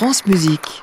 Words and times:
France 0.00 0.24
Musique. 0.24 0.82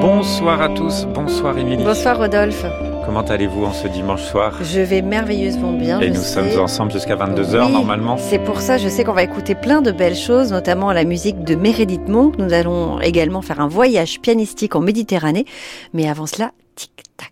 Bonsoir 0.00 0.60
à 0.60 0.68
tous, 0.68 1.06
bonsoir 1.06 1.56
Émilie. 1.56 1.84
Bonsoir 1.84 2.18
Rodolphe. 2.18 2.66
Comment 3.06 3.20
allez-vous 3.20 3.64
en 3.64 3.72
ce 3.72 3.86
dimanche 3.86 4.24
soir? 4.24 4.58
Je 4.64 4.80
vais 4.80 5.00
merveilleusement 5.00 5.74
bien. 5.74 6.00
Et 6.00 6.08
je 6.08 6.14
nous 6.14 6.16
sais. 6.16 6.50
sommes 6.50 6.60
ensemble 6.60 6.90
jusqu'à 6.90 7.14
22h 7.14 7.66
Oui, 7.66 7.72
normalement. 7.72 8.16
C'est 8.16 8.40
pour 8.40 8.60
ça, 8.60 8.78
je 8.78 8.88
sais 8.88 9.04
qu'on 9.04 9.12
va 9.12 9.22
écouter 9.22 9.54
plein 9.54 9.80
de 9.80 9.92
belles 9.92 10.16
choses, 10.16 10.50
notamment 10.50 10.90
la 10.90 11.04
musique 11.04 11.44
de 11.44 11.54
Meredith 11.54 12.08
Monk. 12.08 12.38
Nous 12.38 12.52
allons 12.52 12.98
également 12.98 13.42
faire 13.42 13.60
un 13.60 13.68
voyage 13.68 14.20
pianistique 14.20 14.74
en 14.74 14.80
Méditerranée. 14.80 15.46
Mais 15.92 16.08
avant 16.08 16.26
cela, 16.26 16.50
tic-tac. 16.74 17.31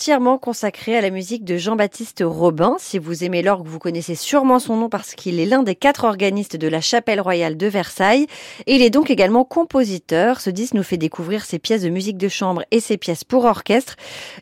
Entièrement 0.00 0.38
consacré 0.38 0.96
à 0.96 1.02
la 1.02 1.10
musique 1.10 1.44
de 1.44 1.58
Jean-Baptiste 1.58 2.22
Robin. 2.24 2.76
Si 2.78 2.98
vous 2.98 3.22
aimez 3.22 3.42
l'orgue, 3.42 3.66
vous 3.66 3.78
connaissez 3.78 4.14
sûrement 4.14 4.58
son 4.58 4.74
nom 4.78 4.88
parce 4.88 5.14
qu'il 5.14 5.38
est 5.38 5.44
l'un 5.44 5.62
des 5.62 5.74
quatre 5.74 6.04
organistes 6.04 6.56
de 6.56 6.68
la 6.68 6.80
Chapelle 6.80 7.20
Royale 7.20 7.58
de 7.58 7.66
Versailles. 7.66 8.26
Et 8.66 8.76
il 8.76 8.80
est 8.80 8.88
donc 8.88 9.10
également 9.10 9.44
compositeur. 9.44 10.40
Ce 10.40 10.48
disque 10.48 10.72
nous 10.72 10.82
fait 10.82 10.96
découvrir 10.96 11.44
ses 11.44 11.58
pièces 11.58 11.82
de 11.82 11.90
musique 11.90 12.16
de 12.16 12.28
chambre 12.28 12.64
et 12.70 12.80
ses 12.80 12.96
pièces 12.96 13.24
pour 13.24 13.44
orchestre. 13.44 13.96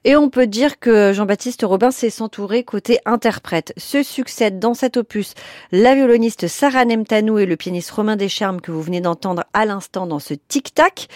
Et 0.05 0.15
on 0.15 0.31
peut 0.31 0.47
dire 0.47 0.79
que 0.79 1.13
Jean-Baptiste 1.13 1.65
Robin 1.65 1.91
sait 1.91 2.11
s'entourer 2.11 2.63
côté 2.63 3.01
interprète. 3.05 3.73
Se 3.77 4.05
succèdent 4.05 4.61
dans 4.61 4.75
cet 4.75 4.97
opus 4.97 5.35
la 5.73 5.97
violoniste 5.97 6.47
Sarah 6.47 6.85
Nemtanou 6.85 7.41
et 7.41 7.47
le 7.47 7.57
pianiste 7.57 7.91
Romain 7.91 8.15
Descharmes 8.15 8.61
que 8.61 8.71
vous 8.71 8.83
venez 8.83 9.01
d'entendre 9.01 9.43
à 9.55 9.65
l'instant 9.65 10.07
dans 10.07 10.21
ce 10.21 10.35
tic-tac. 10.35 11.09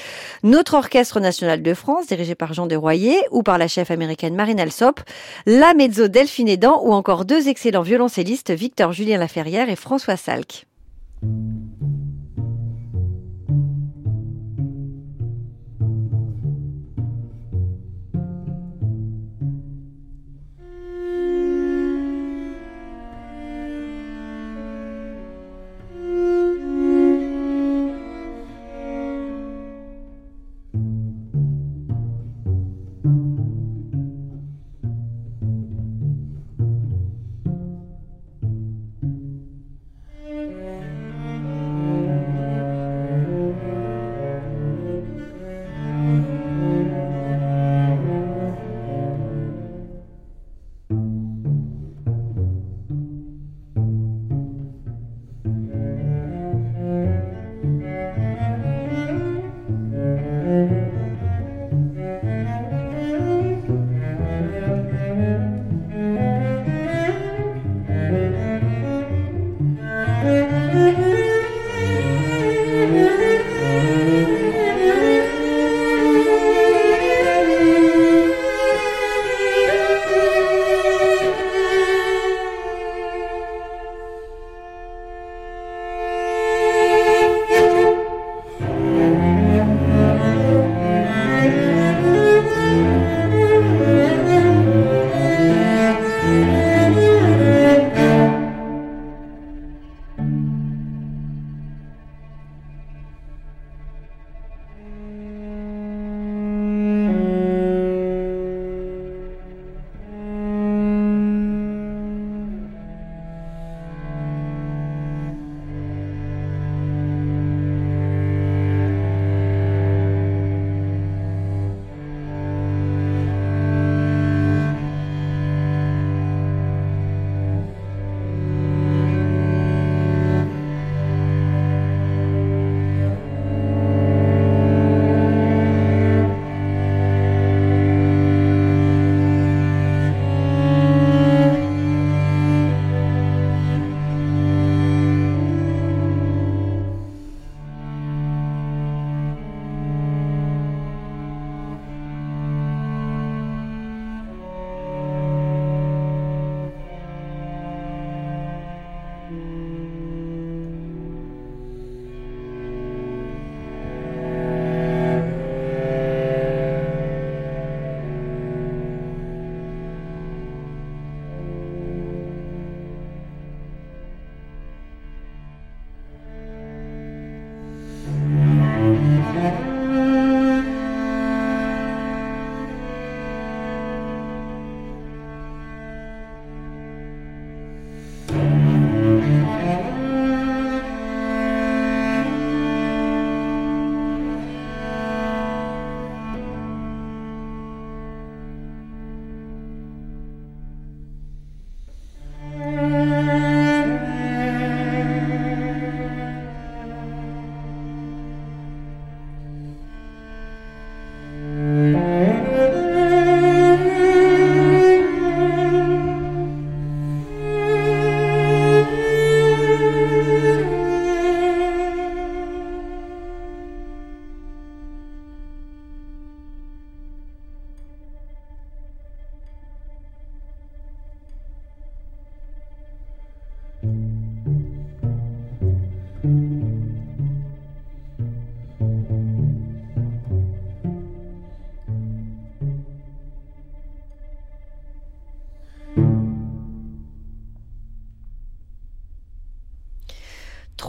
Notre 0.42 0.74
orchestre 0.74 1.20
national 1.20 1.62
de 1.62 1.74
France, 1.74 2.08
dirigé 2.08 2.34
par 2.34 2.54
Jean 2.54 2.66
Desroyer, 2.66 3.20
ou 3.30 3.44
par 3.44 3.56
la 3.56 3.68
chef 3.68 3.92
américaine 3.92 4.31
Marine 4.34 4.60
Alsop, 4.60 5.00
la 5.46 5.74
mezzo 5.74 6.08
Delphine 6.08 6.50
Edan, 6.50 6.80
ou 6.82 6.92
encore 6.92 7.24
deux 7.24 7.48
excellents 7.48 7.82
violoncellistes, 7.82 8.50
Victor 8.50 8.92
Julien 8.92 9.18
Laferrière 9.18 9.68
et 9.68 9.76
François 9.76 10.16
Salk. 10.16 10.66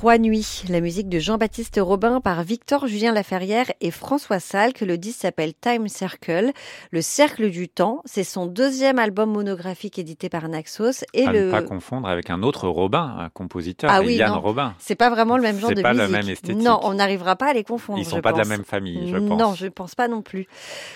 Trois 0.03 0.17
nuits, 0.17 0.63
la 0.67 0.81
musique 0.81 1.07
de 1.07 1.17
Jean-Baptiste 1.17 1.79
Robin 1.81 2.19
par 2.19 2.43
Victor 2.43 2.87
Julien 2.87 3.13
Laferrière 3.13 3.71
et 3.79 3.89
François 3.89 4.41
Salk. 4.41 4.81
Le 4.81 4.97
disque 4.97 5.21
s'appelle 5.21 5.53
Time 5.53 5.87
Circle, 5.87 6.51
le 6.91 7.01
cercle 7.01 7.49
du 7.49 7.69
temps. 7.69 8.01
C'est 8.03 8.25
son 8.25 8.45
deuxième 8.45 8.99
album 8.99 9.31
monographique 9.31 9.97
édité 9.97 10.27
par 10.27 10.49
Naxos. 10.49 11.05
Et 11.13 11.25
à 11.25 11.31
le... 11.31 11.45
ne 11.45 11.51
pas 11.51 11.61
confondre 11.61 12.09
avec 12.09 12.29
un 12.29 12.43
autre 12.43 12.67
Robin, 12.67 13.15
un 13.17 13.29
compositeur, 13.29 13.89
ah 13.93 14.01
oui, 14.01 14.15
Yann 14.15 14.33
Robin. 14.33 14.75
C'est 14.77 14.95
pas 14.95 15.09
vraiment 15.09 15.37
le 15.37 15.43
même 15.43 15.57
genre 15.57 15.73
de 15.73 15.81
pas 15.81 15.93
musique. 15.93 16.11
la 16.11 16.17
même 16.19 16.29
esthétique. 16.29 16.61
Non, 16.61 16.81
on 16.83 16.95
n'arrivera 16.95 17.37
pas 17.37 17.51
à 17.51 17.53
les 17.53 17.63
confondre. 17.63 17.99
Ils 17.99 18.05
sont 18.05 18.19
pas 18.19 18.31
pense. 18.33 18.39
de 18.39 18.49
la 18.49 18.57
même 18.57 18.65
famille, 18.65 19.09
je 19.09 19.15
pense. 19.15 19.39
Non, 19.39 19.53
je 19.53 19.67
pense 19.67 19.95
pas 19.95 20.09
non 20.09 20.21
plus. 20.21 20.47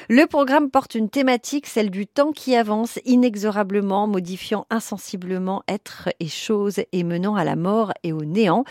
Le 0.09 0.25
programme 0.25 0.69
porte 0.69 0.95
une 0.95 1.09
thématique, 1.09 1.67
celle 1.67 1.91
du 1.91 2.07
temps 2.07 2.33
qui 2.33 2.57
avance 2.57 2.99
inexorablement, 3.05 4.05
modifiant 4.05 4.67
insensiblement 4.69 5.63
être 5.69 6.09
et 6.19 6.27
choses 6.27 6.81
et 6.91 7.05
menant 7.05 7.35
à 7.35 7.45
la 7.45 7.55
mort 7.55 7.93
et 8.03 8.11
au 8.11 8.25
néant. 8.25 8.65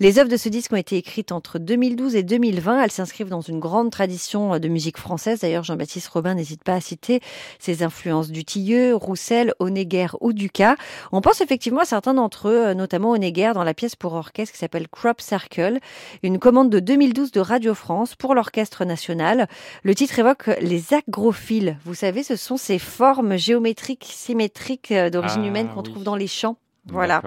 Les 0.00 0.18
œuvres 0.18 0.28
de 0.28 0.36
ce 0.36 0.48
disque 0.48 0.72
ont 0.72 0.76
été 0.76 0.96
écrites 0.96 1.32
entre 1.32 1.58
2012 1.58 2.16
et 2.16 2.22
2020. 2.22 2.82
Elles 2.82 2.90
s'inscrivent 2.90 3.28
dans 3.28 3.40
une 3.40 3.60
grande 3.60 3.90
tradition 3.90 4.58
de 4.58 4.68
musique 4.68 4.98
française. 4.98 5.40
D'ailleurs, 5.40 5.64
Jean-Baptiste 5.64 6.08
Robin 6.08 6.34
n'hésite 6.34 6.64
pas 6.64 6.74
à 6.74 6.80
citer 6.80 7.20
ses 7.58 7.82
influences 7.82 8.30
du 8.30 8.44
Tilleux, 8.44 8.94
Roussel, 8.94 9.54
Honegger 9.58 10.08
ou 10.20 10.32
Ducas. 10.32 10.76
On 11.12 11.20
pense 11.20 11.40
effectivement 11.40 11.80
à 11.80 11.84
certains 11.84 12.14
d'entre 12.14 12.48
eux, 12.48 12.74
notamment 12.74 13.10
Honegger 13.10 13.52
dans 13.54 13.64
la 13.64 13.74
pièce 13.74 13.96
pour 13.96 14.14
orchestre 14.14 14.52
qui 14.52 14.58
s'appelle 14.58 14.88
Crop 14.88 15.20
Circle, 15.20 15.78
une 16.22 16.38
commande 16.38 16.70
de 16.70 16.80
2012 16.80 17.30
de 17.32 17.40
Radio 17.40 17.74
France 17.74 18.14
pour 18.14 18.34
l'Orchestre 18.34 18.84
National. 18.84 19.48
Le 19.82 19.94
titre 19.94 20.18
évoque 20.18 20.50
les 20.60 20.94
agrophiles. 20.94 21.78
Vous 21.84 21.94
savez, 21.94 22.22
ce 22.22 22.36
sont 22.36 22.56
ces 22.56 22.78
formes 22.78 23.36
géométriques 23.36 24.06
symétriques 24.10 24.92
d'origine 24.92 25.42
Ah, 25.44 25.48
humaine 25.48 25.68
qu'on 25.74 25.82
oui. 25.82 25.90
trouve 25.90 26.04
dans 26.04 26.16
les 26.16 26.26
champs. 26.26 26.56
Voilà. 26.86 27.22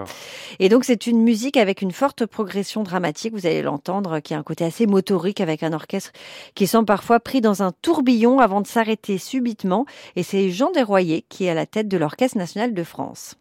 Et 0.60 0.70
donc 0.70 0.84
c'est 0.84 1.08
une 1.08 1.22
musique 1.22 1.58
avec 1.58 1.82
une 1.82 1.92
forte 1.92 2.26
progression 2.26 2.84
dramatique, 2.84 3.34
vous 3.34 3.48
allez 3.48 3.62
l'entendre, 3.64 4.20
qui 4.20 4.34
a 4.34 4.38
un 4.38 4.44
côté 4.44 4.64
assez 4.64 4.86
motorique 4.86 5.42
avec 5.42 5.64
un 5.64 5.74
orchestre 5.74 6.12
qui 6.54 6.68
semble 6.68 6.86
parfois 6.86 7.20
pris 7.20 7.42
dans 7.42 7.64
un 7.64 7.72
tourbillon 7.82 8.40
avant 8.40 8.62
de 8.62 8.68
s'arrêter 8.68 9.18
subitement. 9.18 9.86
Et 10.16 10.24
c'est 10.24 10.52
Jean 10.52 10.72
Desroyers 10.72 11.26
qui 11.28 11.46
est 11.46 11.50
à 11.50 11.56
la 11.56 11.66
tête 11.66 11.88
de 11.88 11.98
l'Orchestre 11.98 12.38
national 12.38 12.74
de 12.74 12.84
France. 12.84 13.36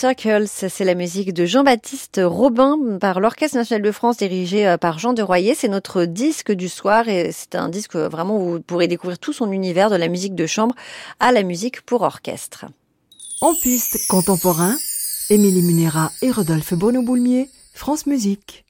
Circles, 0.00 0.46
c'est 0.48 0.84
la 0.86 0.94
musique 0.94 1.34
de 1.34 1.44
Jean-Baptiste 1.44 2.22
Robin 2.24 2.96
par 2.98 3.20
l'Orchestre 3.20 3.58
national 3.58 3.82
de 3.82 3.92
France 3.92 4.16
dirigé 4.16 4.66
euh, 4.66 4.78
par 4.78 4.98
Jean 4.98 5.12
de 5.12 5.20
Royer. 5.20 5.54
C'est 5.54 5.68
notre 5.68 6.06
disque 6.06 6.52
du 6.52 6.70
soir 6.70 7.06
et 7.10 7.32
c'est 7.32 7.54
un 7.54 7.68
disque 7.68 7.96
vraiment 7.96 8.38
où 8.38 8.52
vous 8.52 8.60
pourrez 8.60 8.88
découvrir 8.88 9.18
tout 9.18 9.34
son 9.34 9.52
univers 9.52 9.90
de 9.90 9.96
la 9.96 10.08
musique 10.08 10.34
de 10.34 10.46
chambre 10.46 10.74
à 11.18 11.32
la 11.32 11.42
musique 11.42 11.82
pour 11.82 12.00
orchestre. 12.00 12.64
En 13.42 13.52
piste 13.52 13.98
contemporain, 14.08 14.74
Émilie 15.28 15.60
Munera 15.60 16.10
et 16.22 16.30
Rodolphe 16.30 16.72
Bono-Boulmier, 16.72 17.50
France 17.74 18.06
Musique. 18.06 18.64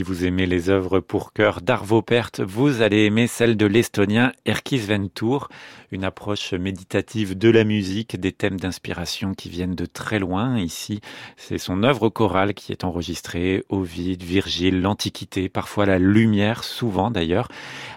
Si 0.00 0.04
vous 0.04 0.24
aimez 0.24 0.46
les 0.46 0.70
œuvres 0.70 1.00
pour 1.00 1.34
chœur 1.34 1.60
d'Arvo 1.60 2.00
Pärt, 2.00 2.40
vous 2.40 2.80
allez 2.80 3.04
aimer 3.04 3.26
celle 3.26 3.58
de 3.58 3.66
l'estonien 3.66 4.32
Erkis 4.46 4.78
Ventur, 4.78 5.50
une 5.92 6.04
approche 6.04 6.54
méditative 6.54 7.36
de 7.36 7.50
la 7.50 7.64
musique, 7.64 8.18
des 8.18 8.32
thèmes 8.32 8.58
d'inspiration 8.58 9.34
qui 9.34 9.50
viennent 9.50 9.74
de 9.74 9.84
très 9.84 10.18
loin. 10.18 10.58
Ici, 10.58 11.02
c'est 11.36 11.58
son 11.58 11.82
œuvre 11.82 12.08
chorale 12.08 12.54
qui 12.54 12.72
est 12.72 12.84
enregistrée, 12.84 13.62
Ovide, 13.68 14.22
Virgile, 14.22 14.80
l'Antiquité, 14.80 15.50
parfois 15.50 15.84
la 15.84 15.98
lumière, 15.98 16.64
souvent 16.64 17.10
d'ailleurs, 17.10 17.48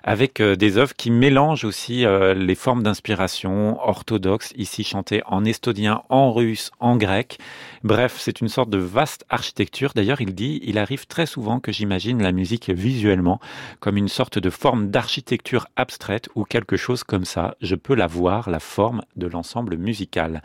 avec 0.04 0.42
euh, 0.42 0.58
des 0.58 0.78
œuvres 0.78 0.96
qui 0.96 1.10
mélangent 1.10 1.64
aussi 1.64 2.06
euh, 2.06 2.34
les 2.34 2.56
formes 2.56 2.84
d'inspiration 2.84 3.80
orthodoxes, 3.80 4.52
ici 4.58 4.84
chantées 4.84 5.22
en 5.26 5.46
estonien, 5.46 6.02
en 6.10 6.34
russe, 6.34 6.72
en 6.82 6.98
grec. 6.98 7.38
Bref, 7.86 8.18
c'est 8.18 8.42
une 8.42 8.50
sorte 8.50 8.70
de 8.70 8.78
vaste 8.78 9.24
architecture. 9.30 9.94
D'ailleurs, 9.96 10.20
il 10.20 10.36
dit, 10.36 10.60
il 10.64 10.78
arrive 10.78 11.06
très 11.08 11.26
souvent 11.26 11.62
que 11.62 11.72
j'imagine 11.72 11.93
Imagine 11.94 12.24
la 12.24 12.32
musique 12.32 12.72
visuellement 12.72 13.40
comme 13.80 13.98
une 13.98 14.08
sorte 14.08 14.40
de 14.40 14.50
forme 14.50 14.90
d'architecture 14.90 15.68
abstraite 15.76 16.28
ou 16.34 16.44
quelque 16.44 16.76
chose 16.76 17.04
comme 17.04 17.24
ça. 17.24 17.54
Je 17.62 17.76
peux 17.76 17.94
la 17.94 18.08
voir, 18.08 18.50
la 18.50 18.60
forme 18.60 19.04
de 19.16 19.28
l'ensemble 19.28 19.78
musical. 19.78 20.42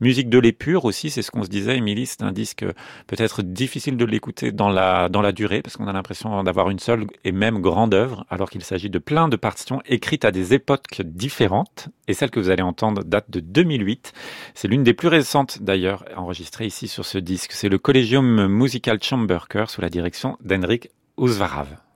Musique 0.00 0.30
de 0.30 0.38
l'épure 0.38 0.84
aussi, 0.84 1.10
c'est 1.10 1.22
ce 1.22 1.32
qu'on 1.32 1.42
se 1.42 1.48
disait, 1.48 1.76
Émilie, 1.76 2.06
c'est 2.06 2.22
un 2.22 2.30
disque 2.30 2.64
peut-être 3.08 3.42
difficile 3.42 3.96
de 3.96 4.04
l'écouter 4.04 4.52
dans 4.52 4.68
la, 4.68 5.08
dans 5.08 5.22
la 5.22 5.32
durée 5.32 5.60
parce 5.60 5.76
qu'on 5.76 5.88
a 5.88 5.92
l'impression 5.92 6.44
d'avoir 6.44 6.70
une 6.70 6.78
seule 6.78 7.06
et 7.24 7.32
même 7.32 7.58
grande 7.58 7.94
œuvre 7.94 8.24
alors 8.30 8.48
qu'il 8.48 8.62
s'agit 8.62 8.88
de 8.88 9.00
plein 9.00 9.28
de 9.28 9.34
partitions 9.34 9.82
écrites 9.86 10.24
à 10.24 10.30
des 10.30 10.54
époques 10.54 11.02
différentes. 11.04 11.88
Et 12.06 12.14
celle 12.14 12.30
que 12.30 12.38
vous 12.38 12.50
allez 12.50 12.62
entendre 12.62 13.02
date 13.02 13.28
de 13.28 13.40
2008. 13.40 14.12
C'est 14.54 14.68
l'une 14.68 14.84
des 14.84 14.94
plus 14.94 15.08
récentes 15.08 15.64
d'ailleurs 15.64 16.04
enregistrée 16.16 16.66
ici 16.66 16.86
sur 16.86 17.04
ce 17.04 17.18
disque. 17.18 17.50
C'est 17.50 17.68
le 17.68 17.78
Collegium 17.78 18.46
Musical 18.46 19.02
Chamber 19.02 19.40
sous 19.66 19.80
la 19.80 19.88
direction 19.88 20.36
d'Henrik 20.44 20.91
C'est 21.28 21.91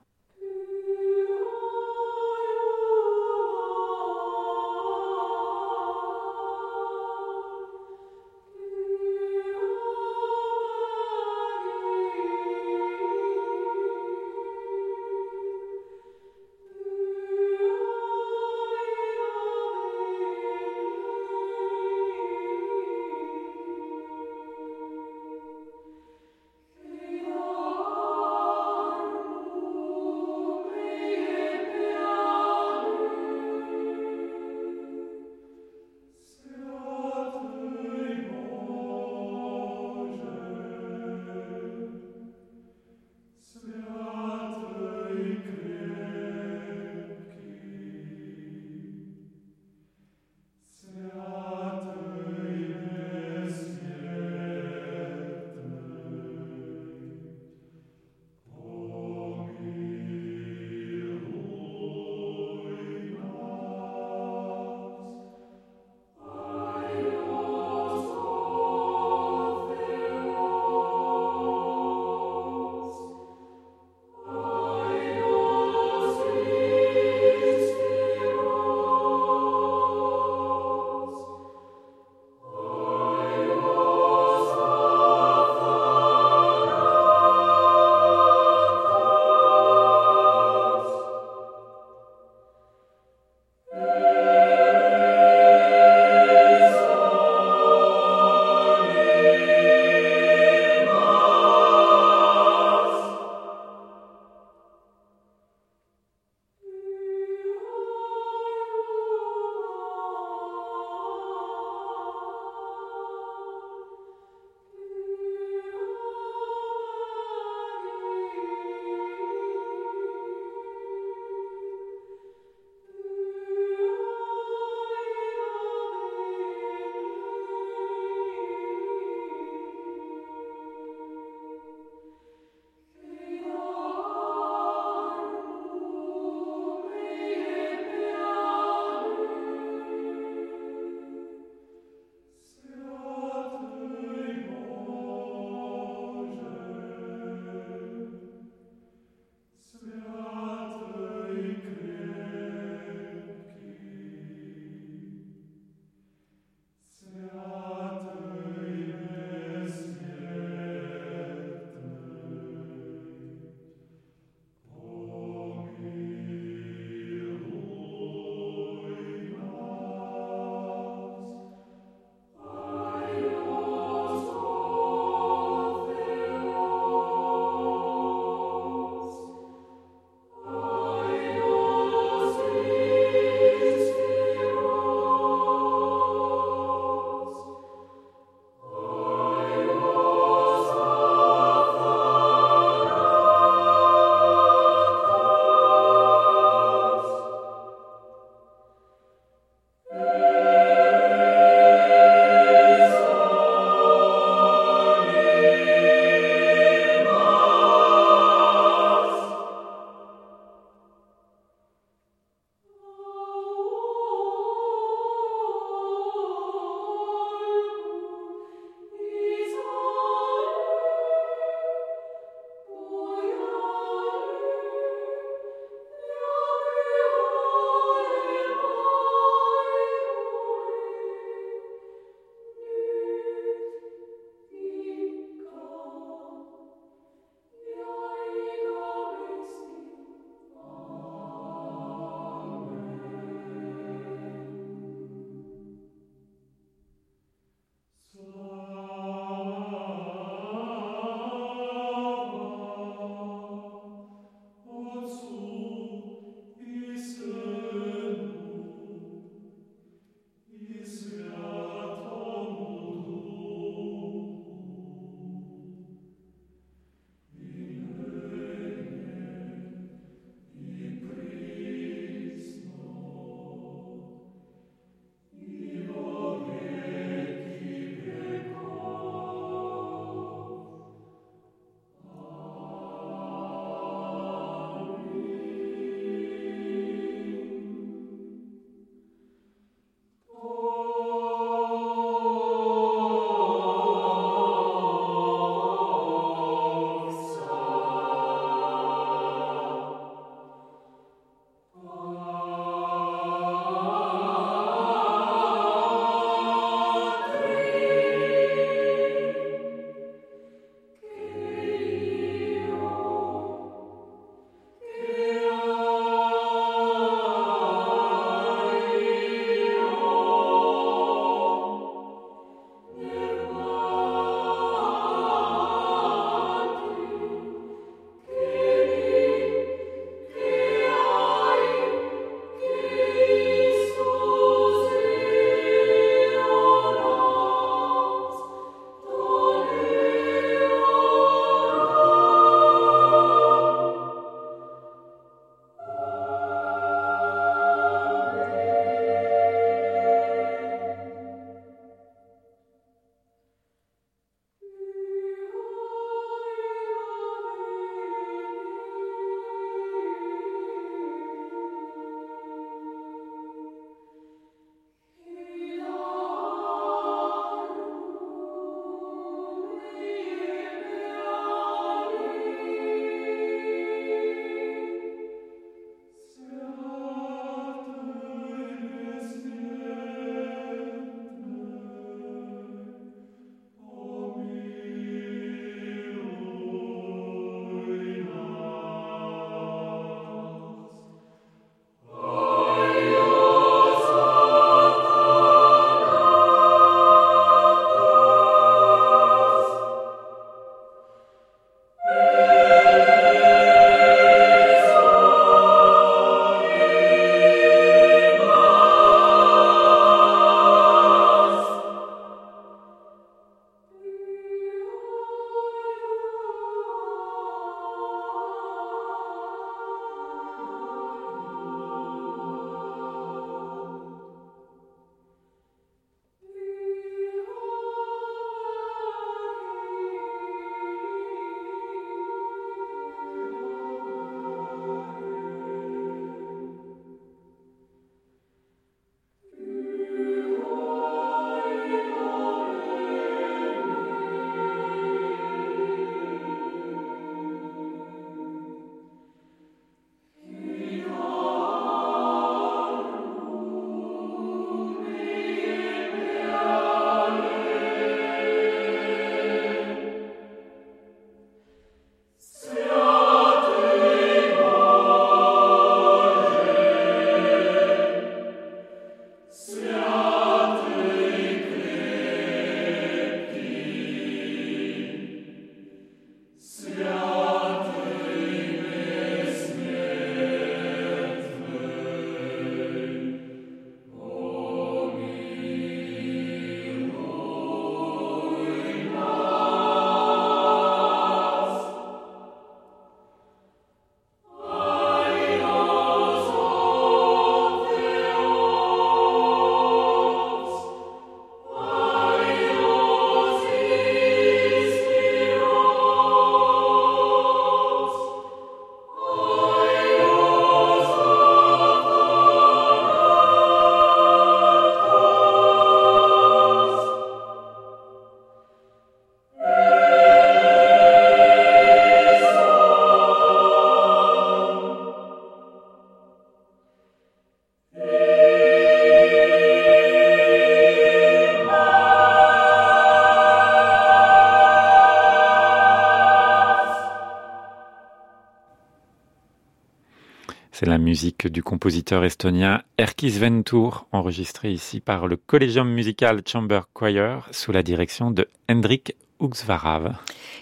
musique 541.07 541.47
du 541.47 541.63
compositeur 541.63 542.25
estonien 542.25 542.81
Erkis 542.97 543.39
Ventur, 543.39 544.07
enregistrée 544.11 544.73
ici 544.73 544.99
par 544.99 545.25
le 545.25 545.37
Collegium 545.37 545.89
Musical 545.89 546.41
Chamber 546.45 546.81
Choir 546.93 547.47
sous 547.51 547.71
la 547.71 547.81
direction 547.81 548.29
de 548.29 548.49
Hendrik 548.69 549.15
Uxvarav. 549.39 550.17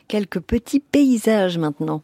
Quelques 0.07 0.39
petits 0.39 0.79
paysages 0.79 1.57
maintenant. 1.57 2.03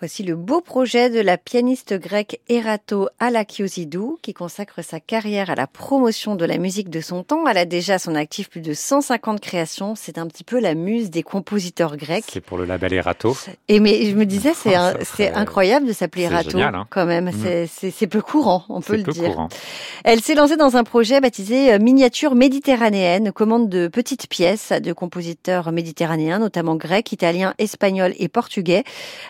Voici 0.00 0.22
le 0.22 0.34
beau 0.34 0.62
projet 0.62 1.10
de 1.10 1.20
la 1.20 1.36
pianiste 1.36 1.92
grecque 1.92 2.40
Erato 2.48 3.10
Alakiosidou 3.18 4.18
qui 4.22 4.32
consacre 4.32 4.82
sa 4.82 4.98
carrière 4.98 5.50
à 5.50 5.54
la 5.54 5.66
promotion 5.66 6.36
de 6.36 6.46
la 6.46 6.56
musique 6.56 6.88
de 6.88 7.02
son 7.02 7.22
temps. 7.22 7.46
Elle 7.46 7.58
a 7.58 7.66
déjà 7.66 7.96
à 7.96 7.98
son 7.98 8.14
actif 8.14 8.48
plus 8.48 8.62
de 8.62 8.72
150 8.72 9.40
créations. 9.40 9.94
C'est 9.96 10.16
un 10.16 10.26
petit 10.26 10.42
peu 10.42 10.58
la 10.58 10.74
muse 10.74 11.10
des 11.10 11.22
compositeurs 11.22 11.98
grecs. 11.98 12.24
C'est 12.32 12.40
pour 12.40 12.56
le 12.56 12.64
label 12.64 12.94
Erato. 12.94 13.36
Et 13.68 13.78
mais 13.78 14.06
je 14.06 14.16
me 14.16 14.24
disais, 14.24 14.54
c'est 14.54 14.74
incroyable 15.34 15.86
de 15.86 15.92
s'appeler 15.92 16.22
Erato 16.22 16.58
hein. 16.58 16.86
quand 16.88 17.04
même. 17.04 17.26
Mm. 17.26 17.66
C'est 17.68 18.06
peu 18.06 18.22
courant, 18.22 18.64
on 18.70 18.80
peut 18.80 18.96
le 18.96 19.02
peu 19.02 19.12
dire. 19.12 19.32
Courant. 19.32 19.50
Elle 20.04 20.22
s'est 20.22 20.34
lancée 20.34 20.56
dans 20.56 20.78
un 20.78 20.84
projet 20.84 21.20
baptisé 21.20 21.74
euh, 21.74 21.78
Miniature 21.78 22.34
méditerranéenne, 22.34 23.32
commande 23.32 23.68
de 23.68 23.86
petites 23.86 24.28
pièces 24.28 24.72
de 24.72 24.94
compositeurs 24.94 25.72
méditerranéens, 25.72 26.38
notamment 26.38 26.76
grecs, 26.76 27.12
italiens, 27.12 27.52
espagnols 27.58 28.14
et 28.18 28.28
portugais. 28.28 28.84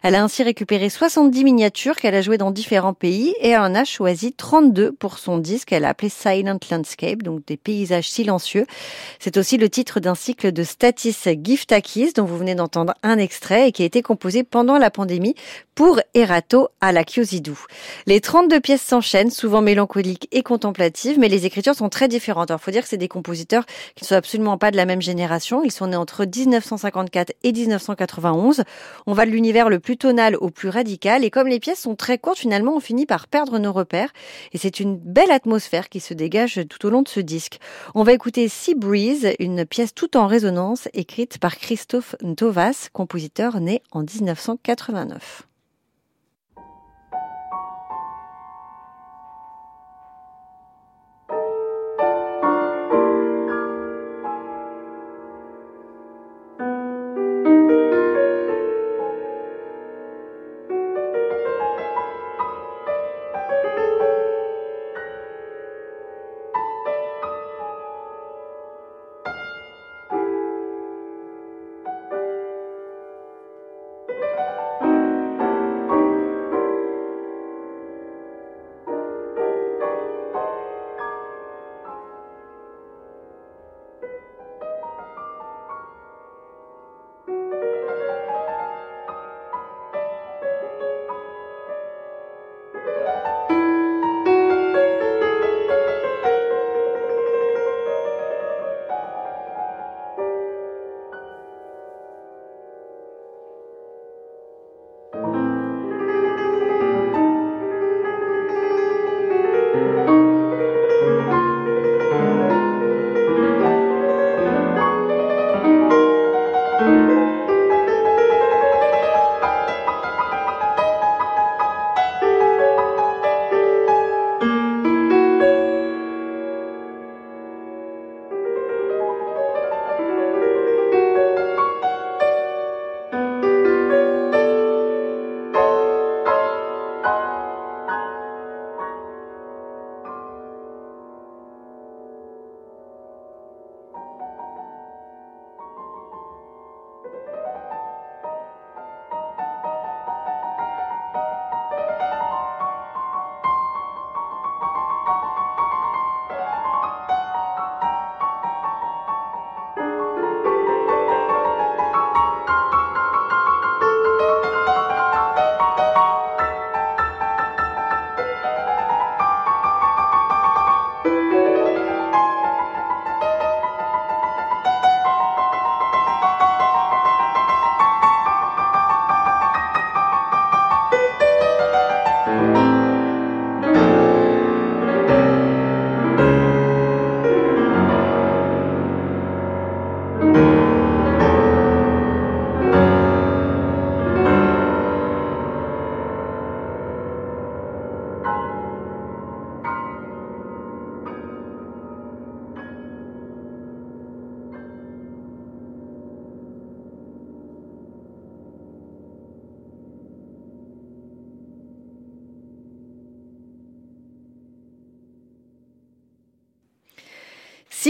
Elle 0.05 0.15
a 0.15 0.23
ainsi 0.23 0.45
récupéré 0.45 0.60
70 0.69 1.45
miniatures 1.45 1.97
qu'elle 1.97 2.15
a 2.15 2.21
jouées 2.21 2.39
dans 2.39 2.51
différents 2.51 2.95
pays 2.95 3.35
et 3.41 3.57
en 3.57 3.75
a 3.75 3.85
choisi 3.85 4.33
32 4.33 4.93
pour 4.93 5.19
son 5.19 5.39
disque. 5.39 5.69
qu'elle 5.69 5.85
a 5.85 5.91
appelé 5.91 6.09
Silent 6.09 6.59
Landscape, 6.71 7.23
donc 7.23 7.45
des 7.47 7.57
paysages 7.57 8.11
silencieux. 8.11 8.67
C'est 9.19 9.37
aussi 9.37 9.57
le 9.57 9.69
titre 9.69 10.01
d'un 10.01 10.15
cycle 10.15 10.53
de 10.53 10.63
Statis 10.63 11.17
Giftakis 11.43 12.13
dont 12.15 12.25
vous 12.25 12.37
venez 12.37 12.55
d'entendre 12.55 12.95
un 13.03 13.19
extrait 13.19 13.69
et 13.69 13.73
qui 13.73 13.83
a 13.83 13.87
été 13.87 14.03
composé 14.03 14.45
pendant 14.45 14.79
la 14.79 14.91
pandémie 14.91 15.35
pour 15.75 15.99
Erato 16.13 16.69
à 16.83 16.93
la 16.93 17.05
Kyosidou. 17.05 17.59
Les 18.07 18.21
32 18.21 18.61
pièces 18.61 18.83
s'enchaînent, 18.83 19.31
souvent 19.31 19.63
mélancoliques 19.63 20.29
et 20.31 20.43
contemplatives, 20.43 21.19
mais 21.19 21.29
les 21.29 21.47
écritures 21.47 21.75
sont 21.75 21.89
très 21.89 22.07
différentes. 22.07 22.51
Alors, 22.51 22.61
faut 22.61 22.71
dire 22.71 22.83
que 22.83 22.89
c'est 22.89 22.99
des 22.99 23.09
compositeurs 23.09 23.65
qui 23.95 24.05
ne 24.05 24.09
sont 24.09 24.15
absolument 24.15 24.59
pas 24.59 24.71
de 24.71 24.77
la 24.77 24.85
même 24.85 25.01
génération. 25.01 25.65
Ils 25.65 25.73
sont 25.73 25.87
nés 25.87 25.97
entre 25.97 26.27
1954 26.27 27.33
et 27.43 27.53
1991. 27.53 28.65
On 29.07 29.15
va 29.15 29.25
de 29.25 29.31
l'univers 29.31 29.71
le 29.71 29.81
plus 29.81 29.97
tonal 29.97 30.37
au 30.37 30.50
plus 30.51 30.69
radical 30.69 31.25
et 31.25 31.31
comme 31.31 31.49
les 31.49 31.61
pièces 31.61 31.81
sont 31.81 31.97
très 31.97 32.19
courtes, 32.19 32.39
finalement, 32.39 32.77
on 32.77 32.81
finit 32.81 33.07
par 33.07 33.29
perdre 33.29 33.59
nos 33.59 33.73
repères. 33.73 34.13
Et 34.53 34.59
c'est 34.59 34.81
une 34.81 34.97
belle 34.97 35.31
atmosphère 35.31 35.89
qui 35.89 36.01
se 36.01 36.15
dégage 36.15 36.61
tout 36.69 36.87
au 36.87 36.91
long 36.91 37.03
de 37.03 37.09
ce 37.09 37.21
disque. 37.21 37.59
On 37.95 38.03
va 38.03 38.13
écouter 38.13 38.49
Sea 38.49 38.75
Breeze, 38.75 39.29
une 39.39 39.65
pièce 39.65 39.95
tout 39.95 40.17
en 40.17 40.27
résonance 40.27 40.89
écrite 40.93 41.39
par 41.39 41.57
Christophe 41.57 42.17
Ntovas, 42.23 42.89
compositeur 42.93 43.61
né 43.61 43.83
en 43.93 44.03
1989. 44.03 45.50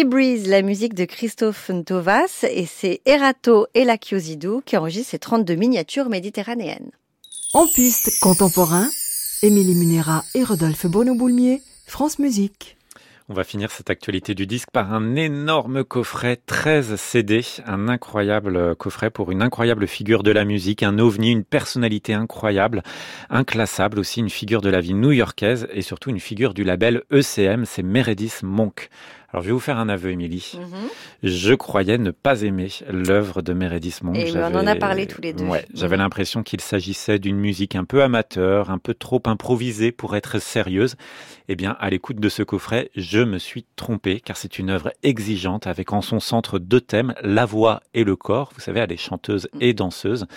Sea 0.01 0.07
Breeze, 0.07 0.49
la 0.49 0.63
musique 0.63 0.95
de 0.95 1.05
Christophe 1.05 1.69
Ntovas, 1.69 2.47
et 2.51 2.65
c'est 2.65 3.03
Erato 3.05 3.67
et 3.75 3.85
la 3.85 3.99
Kyosidou 3.99 4.63
qui 4.65 4.79
enregistrent 4.79 5.11
ces 5.11 5.19
32 5.19 5.57
miniatures 5.57 6.09
méditerranéennes. 6.09 6.91
En 7.53 7.67
piste 7.67 8.19
contemporain, 8.23 8.89
Émilie 9.43 9.75
Munera 9.75 10.25
et 10.35 10.43
Rodolphe 10.43 10.87
Bono-Boulmier, 10.87 11.61
France 11.87 12.19
Musique. 12.19 12.79
On 13.29 13.35
va 13.35 13.45
finir 13.45 13.71
cette 13.71 13.91
actualité 13.91 14.35
du 14.35 14.45
disque 14.45 14.71
par 14.73 14.93
un 14.93 15.15
énorme 15.15 15.85
coffret 15.85 16.41
13 16.47 16.97
CD, 16.97 17.43
un 17.65 17.89
incroyable 17.89 18.75
coffret 18.75 19.11
pour 19.11 19.31
une 19.31 19.41
incroyable 19.41 19.87
figure 19.87 20.25
de 20.25 20.33
la 20.33 20.45
musique, 20.45 20.83
un 20.83 20.99
ovni, 20.99 21.31
une 21.31 21.45
personnalité 21.45 22.13
incroyable, 22.13 22.83
inclassable 23.29 24.01
aussi, 24.01 24.19
une 24.19 24.31
figure 24.31 24.63
de 24.63 24.69
la 24.71 24.81
vie 24.81 24.95
new-yorkaise 24.95 25.69
et 25.73 25.83
surtout 25.83 26.11
une 26.11 26.19
figure 26.19 26.55
du 26.55 26.65
label 26.65 27.05
ECM, 27.13 27.67
c'est 27.67 27.85
Meredith 27.85 28.43
Monk. 28.43 28.89
Alors, 29.33 29.43
je 29.45 29.49
vais 29.49 29.53
vous 29.53 29.61
faire 29.61 29.79
un 29.79 29.89
aveu, 29.89 30.11
Émilie. 30.11 30.55
Mhm. 30.59 30.89
Je 31.23 31.55
croyais 31.55 31.99
ne 31.99 32.11
pas 32.11 32.43
aimer 32.43 32.69
l'œuvre 32.91 33.43
de 33.43 33.53
Meredith 33.53 34.03
Monk. 34.03 34.17
Et 34.17 34.33
on 34.37 34.41
en 34.43 34.55
a 34.57 34.65
J'avais- 34.65 34.79
parlé 34.81 35.07
tous 35.07 35.21
les 35.21 35.33
deux. 35.33 35.45
Ouais, 35.45 35.65
j'avais 35.73 35.97
Mhm. 35.97 36.03
l'impression 36.03 36.43
qu'il 36.43 36.61
s'agissait 36.61 37.21
d'une 37.21 37.37
musique 37.37 37.77
un 37.77 37.85
peu 37.85 38.03
amateur, 38.03 38.71
un 38.71 38.79
peu 38.79 38.93
trop 38.93 39.23
improvisée 39.27 39.93
pour 39.93 40.17
être 40.17 40.41
sérieuse. 40.41 40.97
Eh 41.53 41.57
bien, 41.57 41.77
à 41.81 41.91
l'écoute 41.91 42.21
de 42.21 42.29
ce 42.29 42.45
coffret, 42.45 42.93
je 42.95 43.19
me 43.19 43.39
suis 43.39 43.65
trompé, 43.75 44.21
car 44.21 44.37
c'est 44.37 44.61
une 44.61 44.71
œuvre 44.71 44.93
exigeante 45.03 45.67
avec 45.67 45.93
en 45.93 46.01
son 46.01 46.21
centre 46.21 46.61
deux 46.61 46.81
thèmes, 46.81 47.13
la 47.23 47.45
voix 47.45 47.81
et 47.93 48.05
le 48.05 48.15
corps. 48.15 48.53
Vous 48.55 48.61
savez, 48.61 48.79
elle 48.79 48.93
est 48.93 48.97
chanteuse 48.97 49.49
et 49.61 49.75
danseuse. 49.75 50.29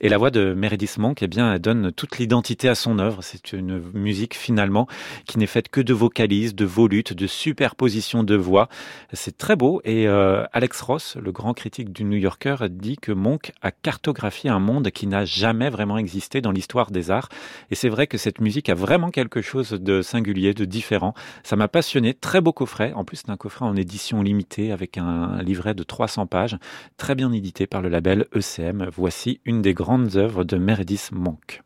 Et 0.00 0.08
la 0.08 0.18
voix 0.18 0.32
de 0.32 0.54
Meredith 0.54 0.98
Monk, 0.98 1.22
eh 1.22 1.28
bien, 1.28 1.52
elle 1.52 1.60
donne 1.60 1.92
toute 1.92 2.18
l'identité 2.18 2.68
à 2.68 2.74
son 2.74 2.98
œuvre. 2.98 3.22
C'est 3.22 3.52
une 3.52 3.78
musique 3.94 4.34
finalement 4.34 4.88
qui 5.28 5.38
n'est 5.38 5.46
faite 5.46 5.68
que 5.68 5.80
de 5.80 5.94
vocalises, 5.94 6.56
de 6.56 6.64
volutes, 6.64 7.12
de 7.12 7.28
superpositions 7.28 8.24
de 8.24 8.34
voix. 8.34 8.68
C'est 9.12 9.38
très 9.38 9.54
beau. 9.54 9.80
Et 9.84 10.08
euh, 10.08 10.46
Alex 10.52 10.80
Ross, 10.80 11.14
le 11.14 11.30
grand 11.30 11.54
critique 11.54 11.92
du 11.92 12.02
New 12.02 12.18
Yorker, 12.18 12.56
dit 12.70 12.96
que 12.96 13.12
Monk 13.12 13.52
a 13.62 13.70
cartographié 13.70 14.50
un 14.50 14.58
monde 14.58 14.90
qui 14.90 15.06
n'a 15.06 15.26
jamais 15.26 15.70
vraiment 15.70 15.96
existé 15.96 16.40
dans 16.40 16.50
l'histoire 16.50 16.90
des 16.90 17.12
arts. 17.12 17.28
Et 17.70 17.76
c'est 17.76 17.88
vrai 17.88 18.08
que 18.08 18.18
cette 18.18 18.40
musique 18.40 18.68
a 18.68 18.74
vraiment 18.74 19.12
quelque 19.12 19.42
chose 19.42 19.70
de 19.70 20.02
singulier, 20.02 20.55
de 20.56 20.64
différent. 20.64 21.14
Ça 21.42 21.56
m'a 21.56 21.68
passionné. 21.68 22.14
Très 22.14 22.40
beau 22.40 22.52
coffret. 22.52 22.92
En 22.94 23.04
plus, 23.04 23.18
c'est 23.18 23.30
un 23.30 23.36
coffret 23.36 23.64
en 23.64 23.76
édition 23.76 24.22
limitée 24.22 24.72
avec 24.72 24.98
un 24.98 25.42
livret 25.42 25.74
de 25.74 25.82
300 25.82 26.26
pages, 26.26 26.58
très 26.96 27.14
bien 27.14 27.32
édité 27.32 27.66
par 27.66 27.82
le 27.82 27.88
label 27.88 28.26
ECM. 28.34 28.88
Voici 28.94 29.40
une 29.44 29.62
des 29.62 29.74
grandes 29.74 30.16
œuvres 30.16 30.44
de 30.44 30.56
Meredith 30.56 31.10
Monk. 31.12 31.62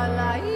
Got 0.00 0.49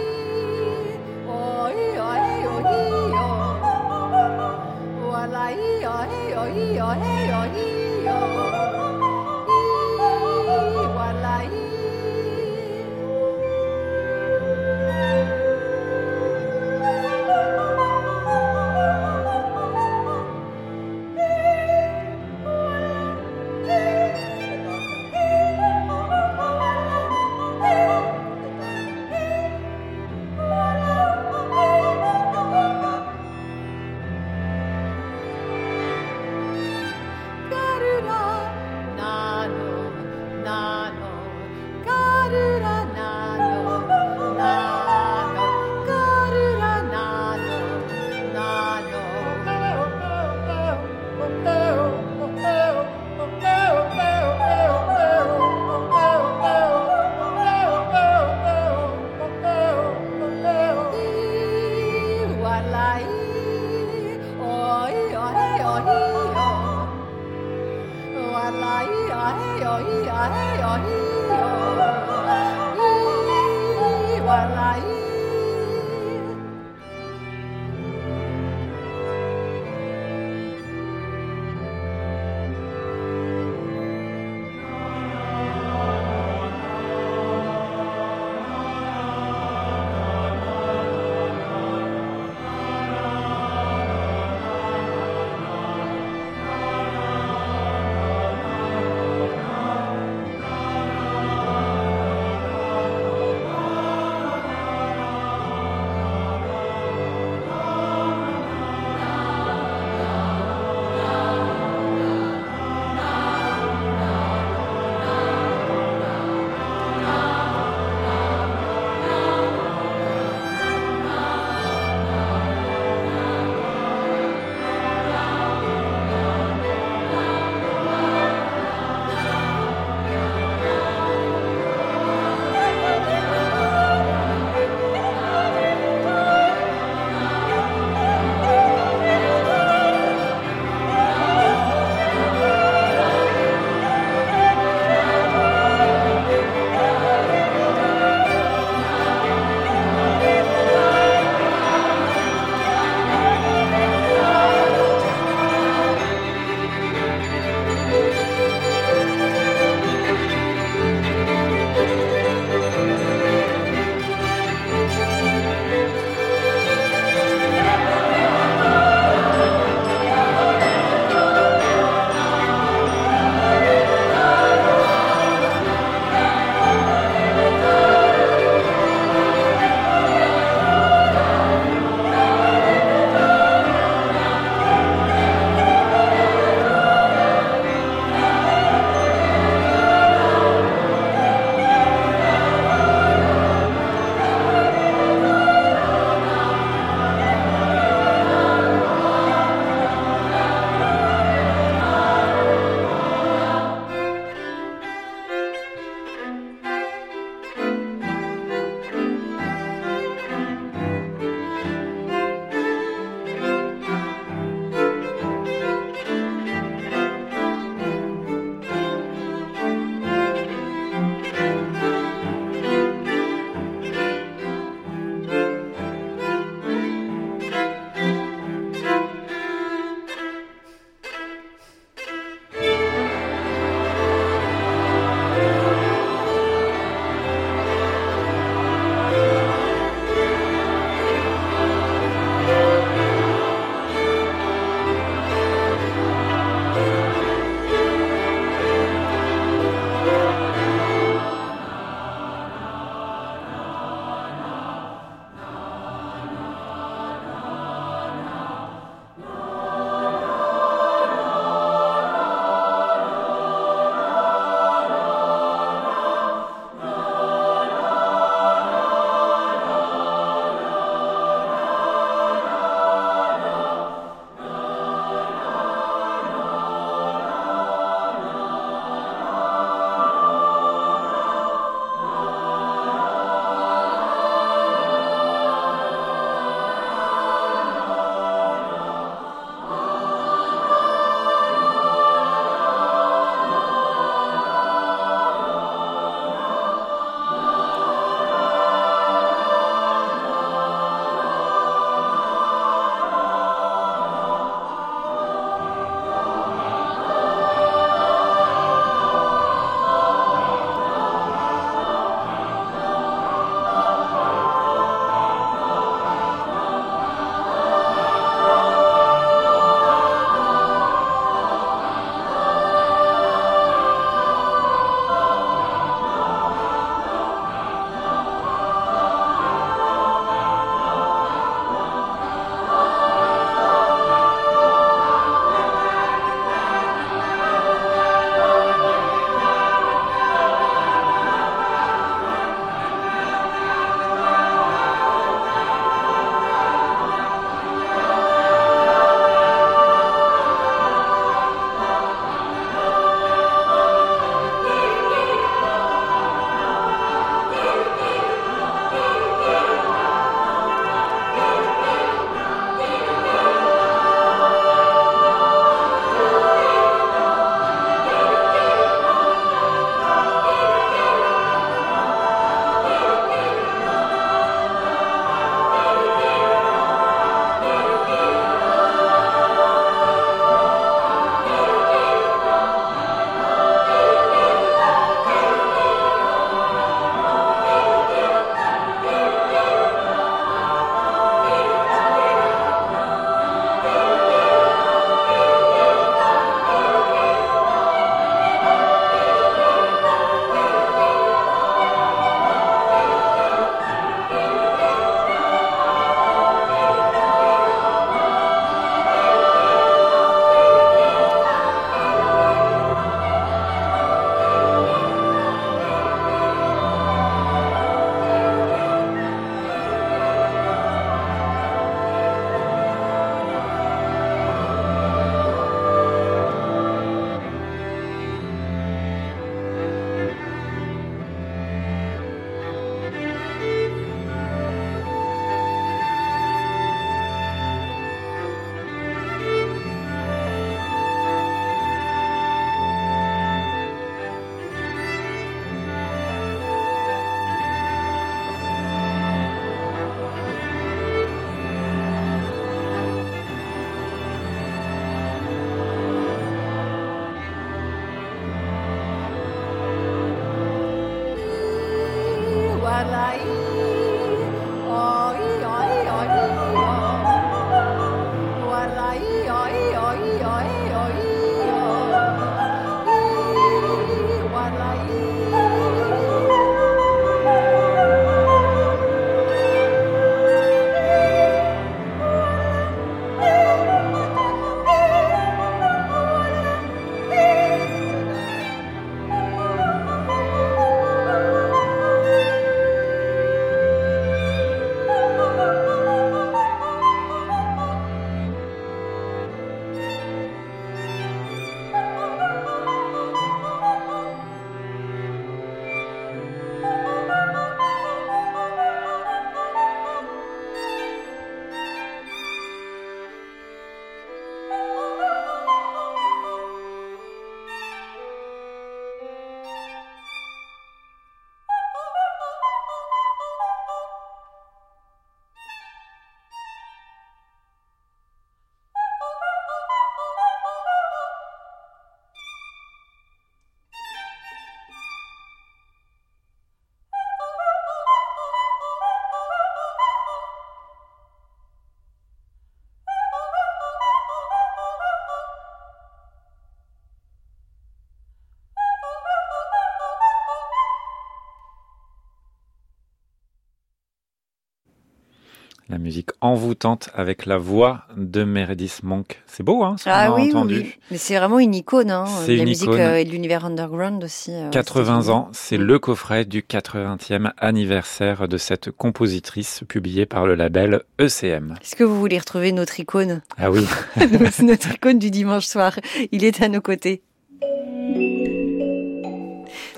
La 555.95 555.99
musique 555.99 556.31
envoûtante 556.41 557.07
avec 557.15 557.45
la 557.45 557.57
voix 557.57 558.01
de 558.17 558.43
Meredith 558.43 558.99
Monk. 559.03 559.41
C'est 559.47 559.63
beau, 559.63 559.81
hein, 559.85 559.95
ce 559.97 560.09
Ah 560.09 560.27
qu'on 560.27 560.35
oui, 560.35 560.41
oui, 560.41 560.49
entendu. 560.49 560.75
oui. 560.79 560.93
Mais 561.09 561.17
c'est 561.17 561.37
vraiment 561.37 561.57
une 561.57 561.73
icône, 561.73 562.11
hein, 562.11 562.25
la 562.45 562.53
une 562.53 562.63
musique 562.65 562.83
icône. 562.87 562.99
euh, 562.99 563.15
et 563.15 563.23
de 563.23 563.29
l'univers 563.29 563.63
underground 563.63 564.21
aussi. 564.21 564.51
euh, 564.51 564.67
aux 564.67 564.71
80 564.71 565.03
États-Unis. 565.21 565.29
ans, 565.31 565.47
c'est 565.53 565.77
le 565.77 565.97
coffret 565.97 566.43
du 566.43 566.63
80e 566.63 567.53
anniversaire 567.57 568.49
de 568.49 568.57
cette 568.57 568.91
compositrice 568.91 569.85
publié 569.87 570.25
par 570.25 570.45
le 570.45 570.55
label 570.55 571.03
ECM. 571.17 571.75
Est-ce 571.81 571.95
que 571.95 572.03
vous 572.03 572.19
voulez 572.19 572.39
retrouver 572.39 572.73
notre 572.73 572.99
icône? 572.99 573.41
Ah 573.57 573.71
oui, 573.71 573.87
Notre 574.63 574.91
icône 574.95 575.17
du 575.17 575.31
dimanche 575.31 575.65
soir. 575.65 575.97
Il 576.33 576.43
est 576.43 576.61
à 576.61 576.67
nos 576.67 576.81
côtés. 576.81 577.21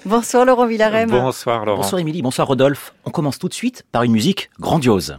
Bonsoir 0.05 0.45
Laurent 0.45 0.67
Villarem. 0.67 1.09
bonsoir 1.09 1.65
Laurent. 1.65 1.81
Bonsoir 1.81 1.99
Émilie, 1.99 2.21
bonsoir 2.21 2.47
Rodolphe. 2.47 2.93
On 3.05 3.09
commence 3.09 3.39
tout 3.39 3.49
de 3.49 3.55
suite 3.55 3.83
par 3.91 4.03
une 4.03 4.11
musique 4.11 4.51
grandiose. 4.59 5.17